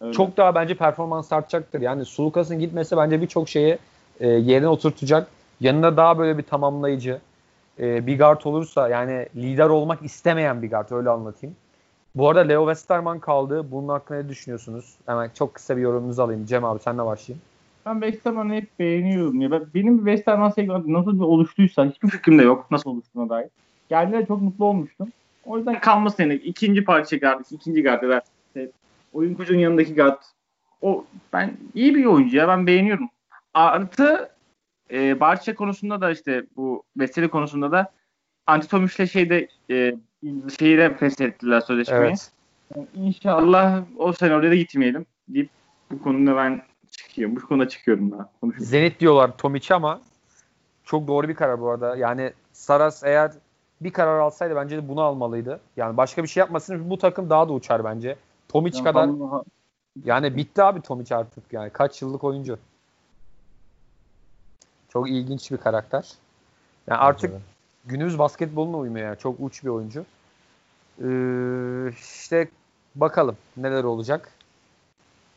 [0.00, 0.12] Öyle.
[0.12, 1.80] Çok daha bence performans artacaktır.
[1.80, 3.78] Yani Sulukas'ın gitmesi bence birçok şeyi
[4.20, 5.28] e, yerine oturtacak.
[5.60, 7.20] Yanında daha böyle bir tamamlayıcı
[7.78, 11.56] e, bir guard olursa yani lider olmak istemeyen bir guard öyle anlatayım.
[12.14, 13.70] Bu arada Leo Westerman kaldı.
[13.70, 14.94] Bunun hakkında ne düşünüyorsunuz?
[15.06, 16.46] Hemen çok kısa bir yorumunuzu alayım.
[16.46, 17.42] Cem abi senle başlayayım.
[17.86, 19.50] Ben Westerman'ı hep beğeniyorum ya.
[19.50, 23.48] Ben, benim Westerman sevgim nasıl bir oluştuysa hiçbir fikrim de yok nasıl oluştuğuna dair.
[23.88, 25.12] Geldiğinde çok mutlu olmuştum.
[25.44, 28.70] O yüzden kalması yani ikinci parça guard, ikinci da işte
[29.12, 30.22] oyun kurucunun yanındaki guard.
[30.82, 33.08] O ben iyi bir oyuncu ya ben beğeniyorum.
[33.54, 34.30] Artı
[34.92, 37.92] e, Barça konusunda da işte bu Veseli konusunda da
[38.46, 39.94] Antitomiş'le şeyde e,
[40.58, 42.02] şeyle feshettiler sözleşmeyi.
[42.76, 45.48] Yani İnşallah o sene oraya da gitmeyelim deyip
[45.90, 46.62] bu konuda ben
[47.10, 47.36] çıkıyorum.
[47.36, 48.28] Bu konuda çıkıyorum daha.
[48.40, 48.66] Konuşuyorum.
[48.66, 50.00] Zenit diyorlar Tomic ama
[50.84, 51.96] çok doğru bir karar bu arada.
[51.96, 53.32] Yani Saras eğer
[53.80, 55.60] bir karar alsaydı bence de bunu almalıydı.
[55.76, 58.16] Yani başka bir şey yapmasın bu takım daha da uçar bence.
[58.48, 59.44] Tomic Ya kadar vallahi-
[60.04, 61.70] Yani bitti abi Tomic artık yani.
[61.70, 62.58] Kaç yıllık oyuncu.
[64.88, 66.12] Çok ilginç bir karakter.
[66.86, 67.34] Yani artık
[67.84, 69.18] günümüz basketboluna uymuyor yani.
[69.18, 70.04] Çok uç bir oyuncu.
[71.04, 72.48] Ee, işte
[72.94, 74.32] bakalım neler olacak.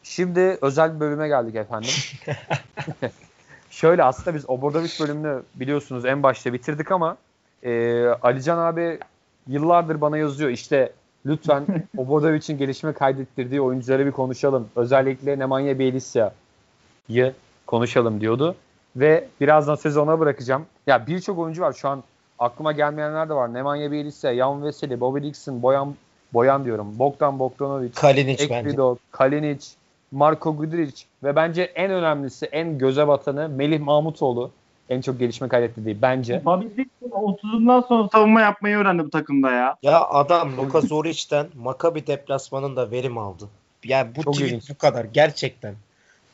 [0.04, 1.90] Şimdi özel bir bölüme geldik efendim.
[3.70, 7.18] Şöyle aslında biz Obradoviç bölümünü biliyorsunuz en başta bitirdik ama
[7.64, 9.00] e, Alican abi
[9.48, 10.92] yıllardır bana yazıyor işte
[11.26, 11.66] lütfen
[11.98, 14.70] Obradoviç'in gelişme kaydettirdiği oyuncuları bir konuşalım.
[14.76, 17.34] Özellikle Nemanja Bjelica''yı
[17.68, 18.56] konuşalım diyordu.
[18.96, 20.66] Ve birazdan sözü ona bırakacağım.
[20.88, 22.04] Ya birçok oyuncu var şu an
[22.40, 23.54] aklıma gelmeyenler de var.
[23.54, 25.96] Nemanja Bjelica, Jan Veseli, Bobby Dixon, Boyan
[26.34, 27.00] Boyan diyorum.
[27.00, 28.56] Bogdan Bogdanovic, Kalinic bence.
[28.56, 29.68] Ekvido, Kalinic,
[30.14, 34.52] Marko Guduric ve bence en önemlisi, en göze batanı Melih Mahmutoğlu.
[34.90, 36.34] En çok gelişme kaydettirdiği bence.
[36.78, 39.76] Dixon 30'undan sonra savunma yapmayı öğrendi bu takımda ya.
[39.84, 43.50] Ya adam Luka Zoric'ten Maccabi deplasmanında verim aldı.
[43.84, 44.70] Yani bu Çok tweet ilginç.
[44.70, 45.76] bu kadar gerçekten.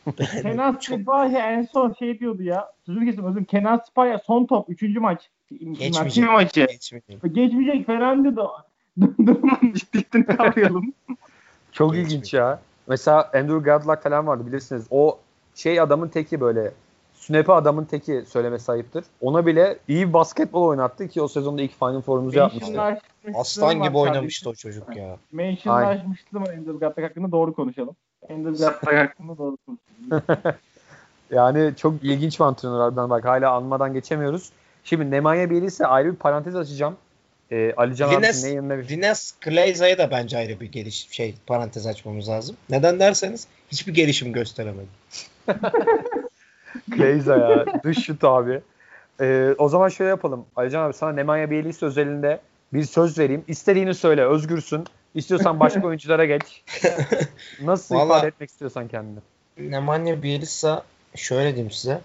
[0.42, 2.72] Kenan Spahya en son şey diyordu ya.
[2.86, 3.44] Sözünü kesin özüm.
[3.44, 4.98] Kenan Spahya son top 3.
[4.98, 5.30] maç.
[5.52, 6.30] Geçmeyecek.
[6.30, 6.66] Maçı.
[6.66, 7.22] Geçmeyeyim.
[7.34, 8.52] Geçmeyecek falan diyordu.
[9.02, 10.94] Durmanın ciddiyetini kavrayalım.
[11.72, 12.60] Çok ilginç ya.
[12.90, 14.88] Mesela Andrew Gadlock falan vardı bilirsiniz.
[14.92, 15.20] O
[15.56, 16.72] şey adamın teki böyle
[17.14, 19.06] sünepe adamın teki söyleme sahiptir.
[19.22, 22.82] Ona bile iyi bir basketbol oynattı ki o sezonda ilk Final Four'umuzu yapmıştı.
[23.34, 25.18] Aslan gibi oynamıştı o çocuk ya.
[25.32, 27.96] Mentionlaşmıştım Ender Gattak hakkında doğru konuşalım.
[28.30, 30.24] Ender Gattak hakkında doğru konuşalım.
[31.32, 34.50] Yani çok ilginç bir antrenörlerden bak hala anmadan geçemiyoruz.
[34.84, 36.96] Şimdi Nemanja Bjelica ayrı bir parantez açacağım.
[37.52, 38.88] Ee, Ali Can abi Lines- ne yanına bir...
[38.90, 42.58] Rines Glaza'ya da bence ayrı bir geliş şey parantez açmamız lazım.
[42.70, 44.88] Neden derseniz hiçbir gelişim gösteremedi.
[46.92, 47.66] Kleiza ya.
[47.84, 48.62] Dış şut abi.
[49.22, 50.46] Ee, o zaman şöyle yapalım.
[50.56, 52.40] Alican abi sana Nemanja Bjelica özelinde
[52.74, 53.44] bir söz vereyim.
[53.48, 54.26] İstediğini söyle.
[54.26, 54.84] Özgürsün.
[55.16, 56.64] İstiyorsan başka oyunculara geç.
[57.62, 59.20] Nasıl Vallahi- ifade etmek istiyorsan kendini.
[59.58, 60.84] Nemanja Bjelica
[61.16, 62.02] şöyle diyeyim size.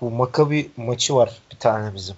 [0.00, 2.16] Bu Maccabi maçı var bir tane bizim.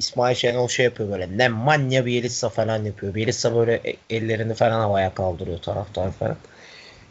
[0.00, 1.38] İsmail Şenol şey yapıyor böyle.
[1.38, 3.14] Nemanja Bjelica falan yapıyor.
[3.14, 6.36] Bjelica böyle e- ellerini falan havaya kaldırıyor taraftar falan.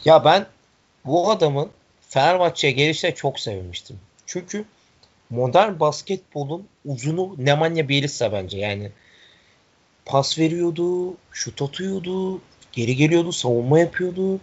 [0.05, 0.45] Ya ben
[1.05, 1.69] bu adamın
[2.09, 3.99] Fenerbahçe'ye gelişine çok sevinmiştim.
[4.25, 4.65] Çünkü
[5.29, 8.57] modern basketbolun uzunu Nemanja Bjelica bence.
[8.57, 8.91] Yani
[10.05, 14.39] pas veriyordu, şut atıyordu, geri geliyordu, savunma yapıyordu.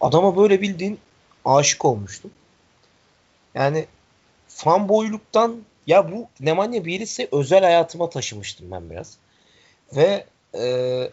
[0.00, 0.98] Adama böyle bildiğin
[1.44, 2.30] aşık olmuştum.
[3.54, 3.86] Yani
[4.48, 9.16] fanboyluktan ya bu Nemanja Bjelica özel hayatıma taşımıştım ben biraz.
[9.96, 10.24] Ve
[10.54, 11.10] e,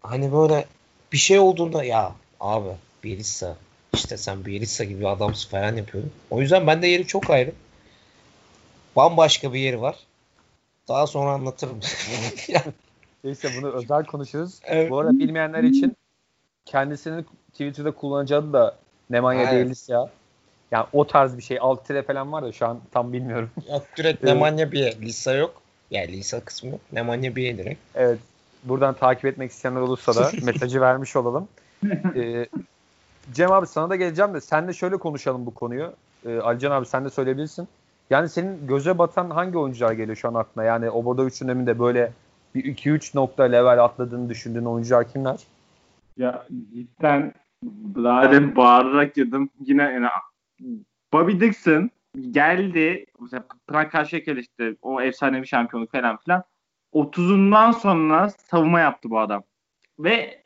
[0.00, 0.66] hani böyle
[1.12, 2.68] bir şey olduğunda ya abi
[3.04, 3.56] Bjelica
[3.92, 6.12] işte sen Bjelica gibi adamsın falan yapıyordum.
[6.30, 7.52] O yüzden bende yeri çok ayrı.
[8.96, 9.96] Bambaşka bir yeri var.
[10.88, 11.80] Daha sonra anlatırım.
[13.24, 14.60] Neyse bunu özel konuşuruz.
[14.64, 14.90] Evet.
[14.90, 15.96] Bu arada bilmeyenler için
[16.64, 18.76] kendisinin Twitter'da kullanacağı da
[19.10, 19.64] Nemanja Aynen.
[19.64, 20.10] Bjelica.
[20.74, 21.58] Yani o tarz bir şey.
[21.60, 23.50] Alt tire falan var da şu an tam bilmiyorum.
[23.72, 24.34] Yok direkt Evet.
[24.34, 24.94] Nemanja Bje.
[25.00, 25.62] Lisa yok.
[25.90, 26.80] Yani Lisa kısmı yok.
[26.92, 27.80] Nemanja Bje direkt.
[27.94, 28.18] Evet.
[28.64, 31.48] Buradan takip etmek isteyenler olursa da mesajı vermiş olalım.
[32.16, 32.46] Ee,
[33.32, 35.92] Cem abi sana da geleceğim de sen de şöyle konuşalım bu konuyu.
[36.26, 37.68] Ee, Alican abi sen de söyleyebilirsin.
[38.10, 40.64] Yani senin göze batan hangi oyuncular geliyor şu an aklına?
[40.64, 42.12] Yani Obradoviç döneminde böyle
[42.54, 45.40] bir 2-3 nokta level atladığını düşündüğün oyuncular kimler?
[46.16, 47.34] Ya cidden
[48.04, 49.50] demin bağırarak girdim.
[49.66, 50.06] Yine yani
[51.12, 51.90] Bobby Dixon
[52.30, 56.44] geldi mesela Prag Karşıyaka işte o efsanevi şampiyonluk falan filan
[56.94, 59.42] 30'undan sonra savunma yaptı bu adam.
[59.98, 60.42] Ve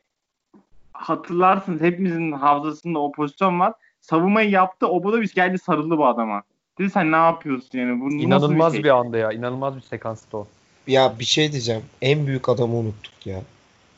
[0.93, 3.73] hatırlarsınız hepimizin hafızasında o pozisyon var.
[4.01, 4.89] Savunmayı yaptı.
[4.89, 6.43] Obradoviç geldi sarıldı bu adama.
[6.79, 8.01] Dedi sen ne yapıyorsun yani?
[8.01, 8.91] Bu, İnanılmaz nasıl bir, bir, şey?
[8.91, 9.33] anda ya.
[9.33, 10.47] İnanılmaz bir sekanstı o.
[10.87, 11.83] Ya bir şey diyeceğim.
[12.03, 13.43] En büyük adamı unuttuk ya.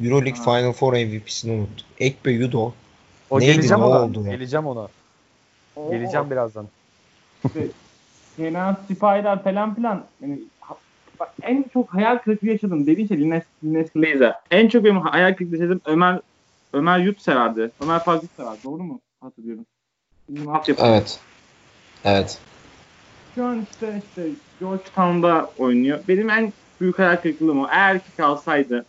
[0.04, 0.44] Euroleague Ha.
[0.44, 1.86] Final Four MVP'sini unuttuk.
[1.98, 2.72] Ekbe Yudo.
[3.30, 4.04] O Neydi, geleceğim ne ona.
[4.04, 4.30] oldu ya?
[4.30, 4.88] Geleceğim ona.
[5.76, 6.66] O- Geleceğim birazdan.
[7.46, 7.66] işte
[8.36, 10.38] Kenan Spider falan filan yani
[11.20, 14.34] bak en çok hayal kırıklığı yaşadım dediğin şey Lines, Lines Glazer.
[14.50, 16.20] En çok benim hayal kırıklığı yaşadığım Ömer
[16.72, 17.70] Ömer Yurt severdi.
[17.80, 18.58] Ömer Yurt severdi.
[18.64, 19.00] Doğru mu?
[19.20, 19.66] Hatırlıyorum.
[20.78, 21.20] Evet.
[22.04, 22.38] Evet.
[23.34, 24.28] Şu an işte işte
[24.60, 25.98] Georgetown'da oynuyor.
[26.08, 27.68] Benim en büyük hayal kırıklığım o.
[27.70, 28.84] Eğer ki kalsaydı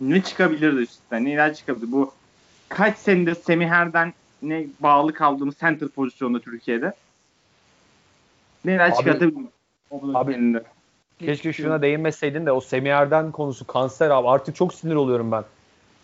[0.00, 1.24] ne çıkabilirdi işte?
[1.24, 1.92] Neler çıkabilirdi?
[1.92, 2.12] Bu
[2.68, 6.92] kaç senedir Semiher'den ne bağlı kaldığımız center pozisyonda Türkiye'de.
[8.64, 9.38] Neler Abi- çıkartabilirdi?
[9.90, 10.62] O bu Abi- elinde.
[11.18, 14.28] Keşke şuna değinmeseydin de o Semiyer'den konusu kanser abi.
[14.28, 15.44] Artık çok sinir oluyorum ben.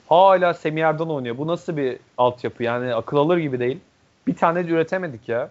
[0.09, 1.39] Hala Semiyer'den oynuyor.
[1.39, 2.63] Bu nasıl bir altyapı?
[2.63, 3.79] Yani akıl alır gibi değil.
[4.27, 5.51] Bir tane de üretemedik ya.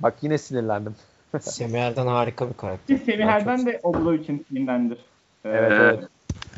[0.00, 0.94] Bak yine sinirlendim.
[1.40, 2.98] Semih'den harika bir karakter.
[2.98, 4.98] Ki Semiher'den de Oblo için filmdendir.
[5.44, 6.04] Evet Ee, evet.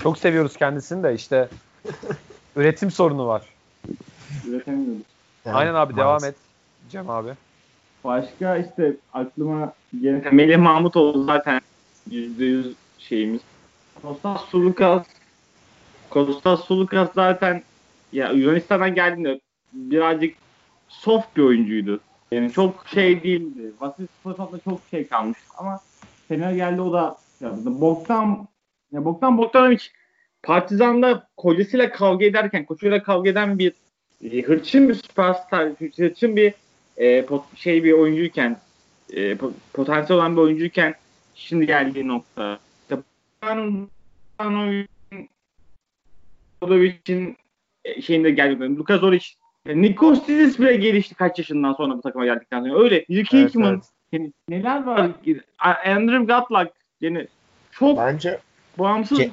[0.02, 1.48] Çok seviyoruz kendisini de işte
[2.56, 3.42] üretim sorunu var.
[4.52, 5.06] Üretemiyorduk.
[5.44, 6.30] Yani Aynen abi devam maalesef.
[6.30, 6.36] et.
[6.90, 7.30] Cem abi.
[8.04, 9.72] Başka işte aklıma
[10.02, 11.60] gelen Melih Mahmutoğlu zaten
[12.10, 13.40] %100 şeyimiz.
[14.02, 15.06] Kostas Sulukas
[16.10, 17.62] Kostas Sulukas zaten
[18.12, 19.40] ya Yunanistan'dan geldiğinde
[19.72, 20.34] birazcık
[20.88, 22.00] soft bir oyuncuydu.
[22.30, 23.72] Yani çok şey değildi.
[23.80, 25.80] Vasil Spasov'da çok şey kalmış ama
[26.28, 27.80] Fener geldi o da yaptı.
[27.80, 28.48] Bogdan
[28.92, 29.82] ya Bogdan Bogdanovic
[30.42, 33.72] Partizan'da kocasıyla kavga ederken, koçuyla kavga eden bir
[34.22, 36.54] e, hırçın bir süperstar, hırçın bir
[36.96, 38.58] e, pot- şey bir oyuncuyken
[39.10, 40.94] e, po- potansiyel olan bir oyuncuyken
[41.34, 42.58] şimdi geldiği nokta.
[46.60, 47.36] Obradovic'in
[47.84, 48.76] e, şeyinde geldi.
[48.76, 49.26] Luka Zoric
[49.66, 52.82] e, Nikos Dizis bile gelişti kaç yaşından sonra bu takıma geldikten sonra.
[52.82, 53.04] Öyle.
[53.08, 53.74] Yuki Evet, Hickman.
[53.74, 53.84] evet.
[54.12, 55.10] Yani neler var?
[55.86, 56.72] Andrew Gutlock.
[57.00, 57.26] Yani
[57.72, 58.40] çok Bence
[58.78, 59.18] bağımsız.
[59.20, 59.30] Ce-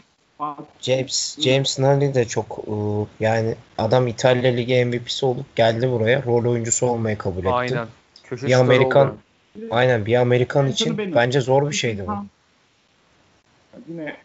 [0.81, 6.23] James James Nunley de çok ıı, yani adam İtalya Ligi MVP'si olup geldi buraya.
[6.23, 7.49] Rol oyuncusu olmayı kabul etti.
[7.49, 7.87] Aynen.
[8.23, 9.17] Köşe Bir Amerikan- oldu.
[9.71, 12.11] Aynen bir Amerikan Ben için benim- bence zor bir şeydi bu.
[13.87, 14.15] Yine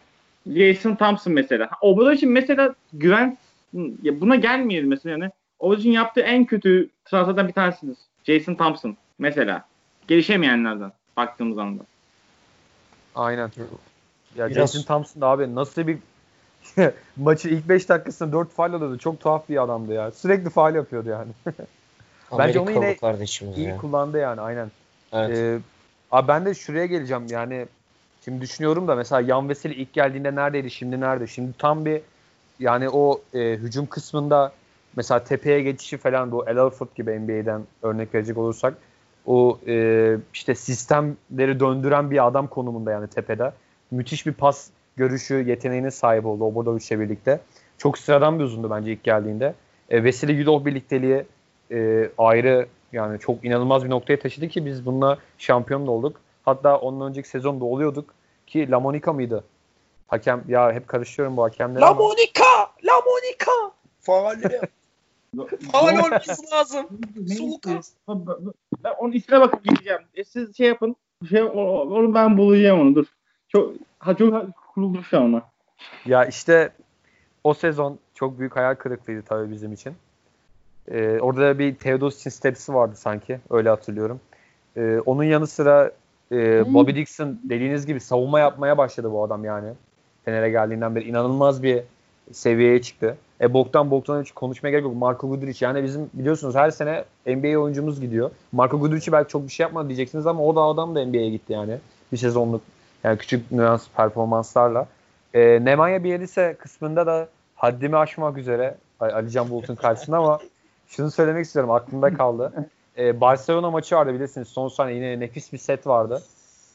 [0.47, 1.69] Jason Thompson mesela.
[1.81, 3.37] Obradovic'in mesela güven
[4.03, 5.31] ya buna gelmeyelim mesela yani.
[5.59, 7.97] Obradovic'in yaptığı en kötü transferden bir tanesiniz.
[8.23, 9.65] Jason Thompson mesela.
[10.07, 11.83] Gelişemeyenlerden baktığımız anda.
[13.15, 13.51] Aynen.
[14.35, 15.97] Ya Biraz- Jason Thompson da abi nasıl bir
[17.17, 18.97] maçı ilk 5 dakikasında 4 faal alıyordu.
[18.97, 20.11] Çok tuhaf bir adamdı ya.
[20.11, 21.31] Sürekli faal yapıyordu yani.
[22.37, 22.97] Bence onu yine
[23.55, 23.77] İyi ya.
[23.77, 24.71] kullandı yani aynen.
[25.13, 25.37] Evet.
[25.37, 25.59] Ee,
[26.11, 27.65] abi ben de şuraya geleceğim yani
[28.25, 31.27] şimdi düşünüyorum da mesela Yan Veseli ilk geldiğinde neredeydi şimdi nerede?
[31.27, 32.01] Şimdi tam bir
[32.59, 34.51] yani o e, hücum kısmında
[34.95, 38.73] mesela tepeye geçişi falan bu El Horford gibi NBA'den örnek verecek olursak
[39.25, 43.51] o e, işte sistemleri döndüren bir adam konumunda yani tepede.
[43.95, 47.39] Müthiş bir pas görüşü yeteneğine sahip oldu Obradovic'le birlikte.
[47.77, 49.53] Çok sıradan bir uzundu bence ilk geldiğinde.
[49.89, 51.25] E, Veseli Yudov birlikteliği
[51.71, 56.21] e, ayrı yani çok inanılmaz bir noktaya taşıdı ki biz bununla şampiyon da olduk.
[56.45, 58.13] Hatta ondan önceki sezonda oluyorduk
[58.47, 59.43] ki La Monica mıydı?
[60.07, 62.45] Hakem ya hep karıştırıyorum bu hakemleri La ama Monica!
[62.83, 63.75] La Monica!
[64.01, 64.35] Faal
[65.71, 66.87] faal olması lazım.
[67.37, 67.91] Sulukas.
[68.83, 70.01] Ben onun ismine bakıp gideceğim.
[70.15, 70.95] E siz şey yapın.
[71.29, 73.05] Şey, onu ben bulacağım onu dur.
[73.55, 75.41] Çok, ha, çok kuruldu şu an ona.
[76.05, 76.69] ya işte
[77.43, 79.93] o sezon çok büyük hayal kırıklığıydı tabii bizim için.
[80.91, 83.39] Ee, orada bir Theodosic'in stepsi vardı sanki.
[83.49, 84.19] Öyle hatırlıyorum.
[84.77, 85.91] Ee, onun yanı sıra
[86.31, 89.73] e, Bobby Dixon dediğiniz gibi savunma yapmaya başladı bu adam yani.
[90.25, 91.81] Fener'e geldiğinden beri inanılmaz bir
[92.31, 93.17] seviyeye çıktı.
[93.41, 94.95] E Bogdan Bogdanovic konuşmaya gerek yok.
[94.95, 98.31] Marko Guduric yani bizim biliyorsunuz her sene NBA oyuncumuz gidiyor.
[98.51, 101.53] Marko Guduric'i belki çok bir şey yapmadı diyeceksiniz ama o da adam da NBA'ye gitti
[101.53, 101.77] yani.
[102.11, 102.61] Bir sezonluk
[103.05, 104.87] yani küçük nüans performanslarla.
[105.33, 110.39] E, Nemanja Bjelica kısmında da haddimi aşmak üzere Ali Can Bulut'un karşısında ama
[110.87, 112.53] şunu söylemek istiyorum aklımda kaldı.
[112.97, 114.47] E, Barcelona maçı vardı bilirsiniz.
[114.47, 116.21] Son saniye yine nefis bir set vardı.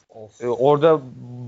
[0.09, 0.41] Of.
[0.43, 0.99] E, orada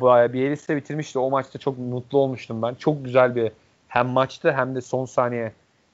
[0.02, 1.20] bayağı Bielitsa bitirmişti.
[1.20, 2.76] O maçta çok mutlu olmuştum ben.
[2.76, 3.52] Çok güzel bir
[3.88, 5.52] hem maçtı hem de son saniye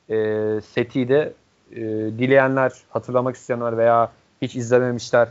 [0.10, 0.16] e,
[0.62, 1.34] setiydi.
[1.72, 1.82] E,
[2.20, 4.12] dileyenler, hatırlamak isteyenler veya
[4.42, 5.28] hiç izlememişler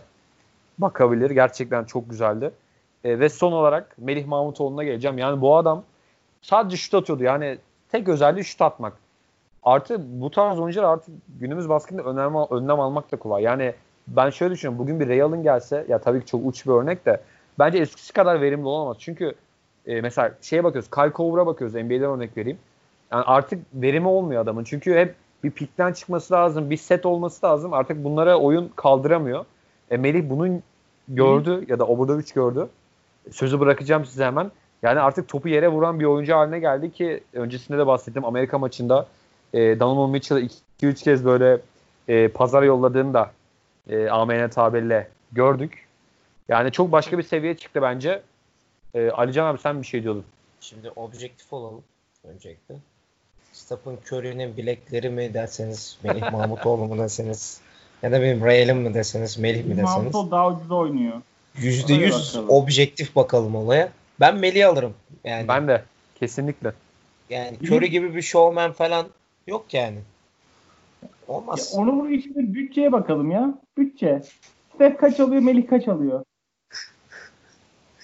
[0.79, 1.31] bakabilir.
[1.31, 2.51] Gerçekten çok güzeldi.
[3.05, 5.19] E, ve son olarak Melih Mahmutoğlu'na geleceğim.
[5.19, 5.83] Yani bu adam
[6.43, 7.23] sadece şut atıyordu.
[7.23, 7.59] Yani
[7.93, 8.93] tek özelliği şut atmak.
[9.63, 13.43] Artı bu tarz oyuncular artık günümüz basketinde önlem, önlem almak da kolay.
[13.43, 13.75] Yani
[14.09, 14.79] ben şöyle düşünüyorum.
[14.79, 17.21] Bugün bir Ray Allen gelse ya tabii ki çok uç bir örnek de
[17.59, 18.97] bence eskisi kadar verimli olamaz.
[19.01, 19.35] Çünkü
[19.87, 20.91] e, mesela şeye bakıyoruz.
[20.91, 21.75] Kyle Korver'a bakıyoruz.
[21.75, 22.59] NBA'den örnek vereyim.
[23.13, 24.65] Yani artık verimi olmuyor adamın.
[24.65, 26.71] Çünkü hep bir pikten çıkması lazım.
[26.71, 27.73] Bir set olması lazım.
[27.73, 29.45] Artık bunlara oyun kaldıramıyor.
[29.91, 30.63] E, Melih bunun
[31.09, 32.69] gördü ya da Obradovic gördü.
[33.33, 34.51] Sözü bırakacağım size hemen.
[34.83, 39.07] Yani artık topu yere vuran bir oyuncu haline geldi ki öncesinde de bahsettim Amerika maçında
[39.53, 40.49] e, Donovan Mitchell'ı
[40.83, 41.61] 2-3 kez böyle
[42.09, 43.31] e, pazar yolladığını da
[43.89, 45.87] e, AMN tabirle gördük.
[46.49, 48.23] Yani çok başka bir seviye çıktı bence.
[48.95, 50.25] E, Alican abi sen bir şey diyordun.
[50.61, 51.83] Şimdi objektif olalım
[52.25, 52.75] öncelikle.
[53.53, 57.61] Stephen Curry'nin bilekleri mi derseniz, Melih Mahmutoğlu mu deseniz
[58.03, 59.91] ya da benim Ray Allen mi deseniz, Melih mi deseniz.
[59.91, 61.23] Mahmutol daha ucuz oynuyor.
[61.61, 62.51] Yüzde Hadi yüz bakalım.
[62.51, 63.89] objektif bakalım olaya.
[64.21, 64.95] Ben Melih alırım.
[65.25, 65.85] Yani Ben de
[66.15, 66.73] kesinlikle.
[67.31, 69.07] yani Curry gibi bir showman falan
[69.47, 69.99] yok yani.
[71.03, 71.73] Ya Olmaz.
[71.77, 73.55] onu bunun içinde bütçeye bakalım ya.
[73.79, 74.23] Bütçe.
[74.75, 76.25] Steph kaç alıyor, Melih kaç alıyor?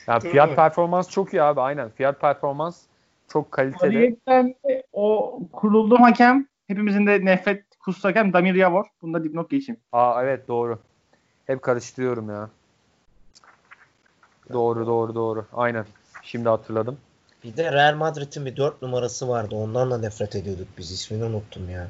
[0.08, 0.56] Değil fiyat mi?
[0.56, 1.90] performans çok iyi abi aynen.
[1.90, 2.80] Fiyat performans
[3.28, 4.16] çok kaliteli.
[4.28, 8.84] De o kurulduğum hakem hepimizin de nefret kustu hakem Damir Yavor.
[9.02, 9.80] Bunda dipnot geçeyim.
[9.92, 10.78] Aa evet doğru.
[11.46, 12.50] Hep karıştırıyorum ya.
[14.52, 15.46] Doğru doğru doğru.
[15.52, 15.84] Aynen.
[16.22, 16.98] Şimdi hatırladım.
[17.44, 19.54] Bir de Real Madrid'in bir 4 numarası vardı.
[19.54, 20.90] Ondan da nefret ediyorduk biz.
[20.92, 21.88] İsmini unuttum ya.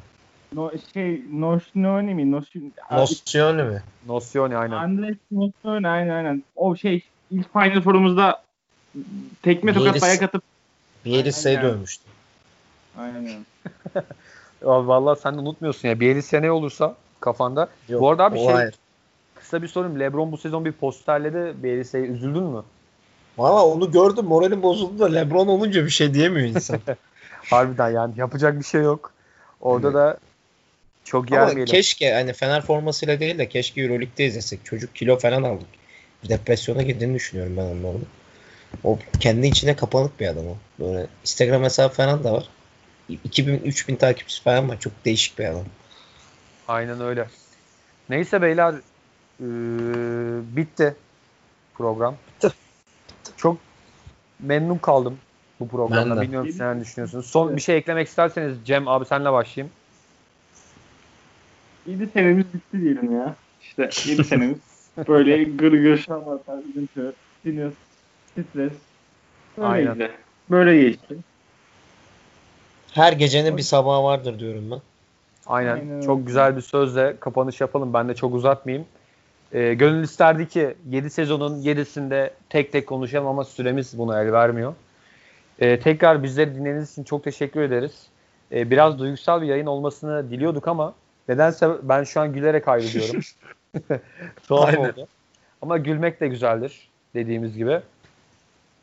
[0.53, 2.33] No, şey, Noşnoni mi?
[2.91, 3.83] Nocioni mi?
[4.07, 4.77] Nocioni aynen.
[4.77, 6.45] Andres Noşnoni aynen aynen.
[6.57, 8.43] O şey ilk Final Four'umuzda
[9.43, 10.43] tekme tokat ayak atıp
[11.05, 11.71] Bielitsa'yı Aynen.
[11.73, 12.05] dövmüştü.
[12.99, 13.47] aynen.
[14.65, 16.01] Abi vallahi sen de unutmuyorsun ya.
[16.01, 17.69] Bielitsa ne olursa kafanda.
[17.89, 18.75] Yok, Bu arada abi o şey hayır.
[19.45, 20.01] Kısa bir sorayım.
[20.01, 22.05] LeBron bu sezon bir posterledi Bielitsa'yı.
[22.05, 22.63] Üzüldün mü?
[23.39, 24.25] Valla onu gördüm.
[24.25, 26.81] Moralim bozuldu da Lebron olunca bir şey diyemiyor insan.
[27.51, 29.13] Harbiden yani yapacak bir şey yok.
[29.61, 29.95] Orada Evet.
[29.97, 30.19] da
[31.05, 31.65] çok Ama yermeyelim.
[31.65, 34.65] keşke hani Fener formasıyla değil de keşke Euroleague'de izlesek.
[34.65, 35.67] Çocuk kilo falan aldık.
[36.29, 38.05] Depresyona girdiğini düşünüyorum ben onun orada.
[38.85, 40.57] O kendi içine kapanık bir adam o.
[40.81, 42.49] Böyle Instagram hesabı falan da var.
[43.11, 44.81] 2000-3000 takipçisi falan var.
[44.81, 45.65] Çok değişik bir adam.
[46.69, 47.27] Aynen öyle.
[48.09, 48.75] Neyse beyler
[49.41, 49.47] eee,
[50.57, 50.97] bitti
[51.75, 52.17] program.
[52.29, 52.55] Bitti.
[53.37, 53.59] Çok
[54.41, 55.19] memnun kaldım
[55.61, 56.23] bu programda.
[56.23, 57.27] Bilmiyorum siz neler düşünüyorsunuz.
[57.27, 59.73] Son bir şey eklemek isterseniz Cem abi senle başlayayım.
[61.87, 63.35] 7 senemiz bitti diyelim ya.
[63.63, 64.59] İşte 7 senemiz.
[65.09, 67.13] Böyle gır gır şamarlar, üzüntü,
[67.43, 67.73] sinir,
[68.33, 68.73] stres.
[69.57, 70.11] Böyle Aynen.
[70.51, 71.17] Böyle geçti.
[72.93, 74.81] Her gecenin bir sabahı vardır diyorum ben.
[75.47, 75.75] Aynen.
[75.75, 77.95] Aynen çok güzel bir sözle kapanış yapalım.
[77.95, 78.87] Ben de çok uzatmayayım.
[79.53, 84.75] Ee, gönül isterdi ki 7 sezonun 7'sinde tek tek konuşalım ama süremiz buna el vermiyor.
[85.59, 88.07] Ee, tekrar bizleri dinlediğiniz için çok teşekkür ederiz.
[88.53, 90.95] Ee, biraz duygusal bir yayın olmasını diliyorduk ama
[91.29, 93.21] nedense ben şu an gülerek ayrılıyorum.
[94.49, 95.07] Tuhaf oldu.
[95.63, 97.81] Ama gülmek de güzeldir dediğimiz gibi.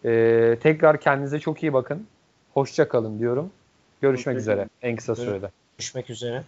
[0.05, 2.07] Ee, tekrar kendinize çok iyi bakın.
[2.53, 3.51] Hoşça kalın diyorum.
[4.01, 5.51] Görüşmek üzere en kısa sürede.
[5.78, 6.43] Görüşmek üzere.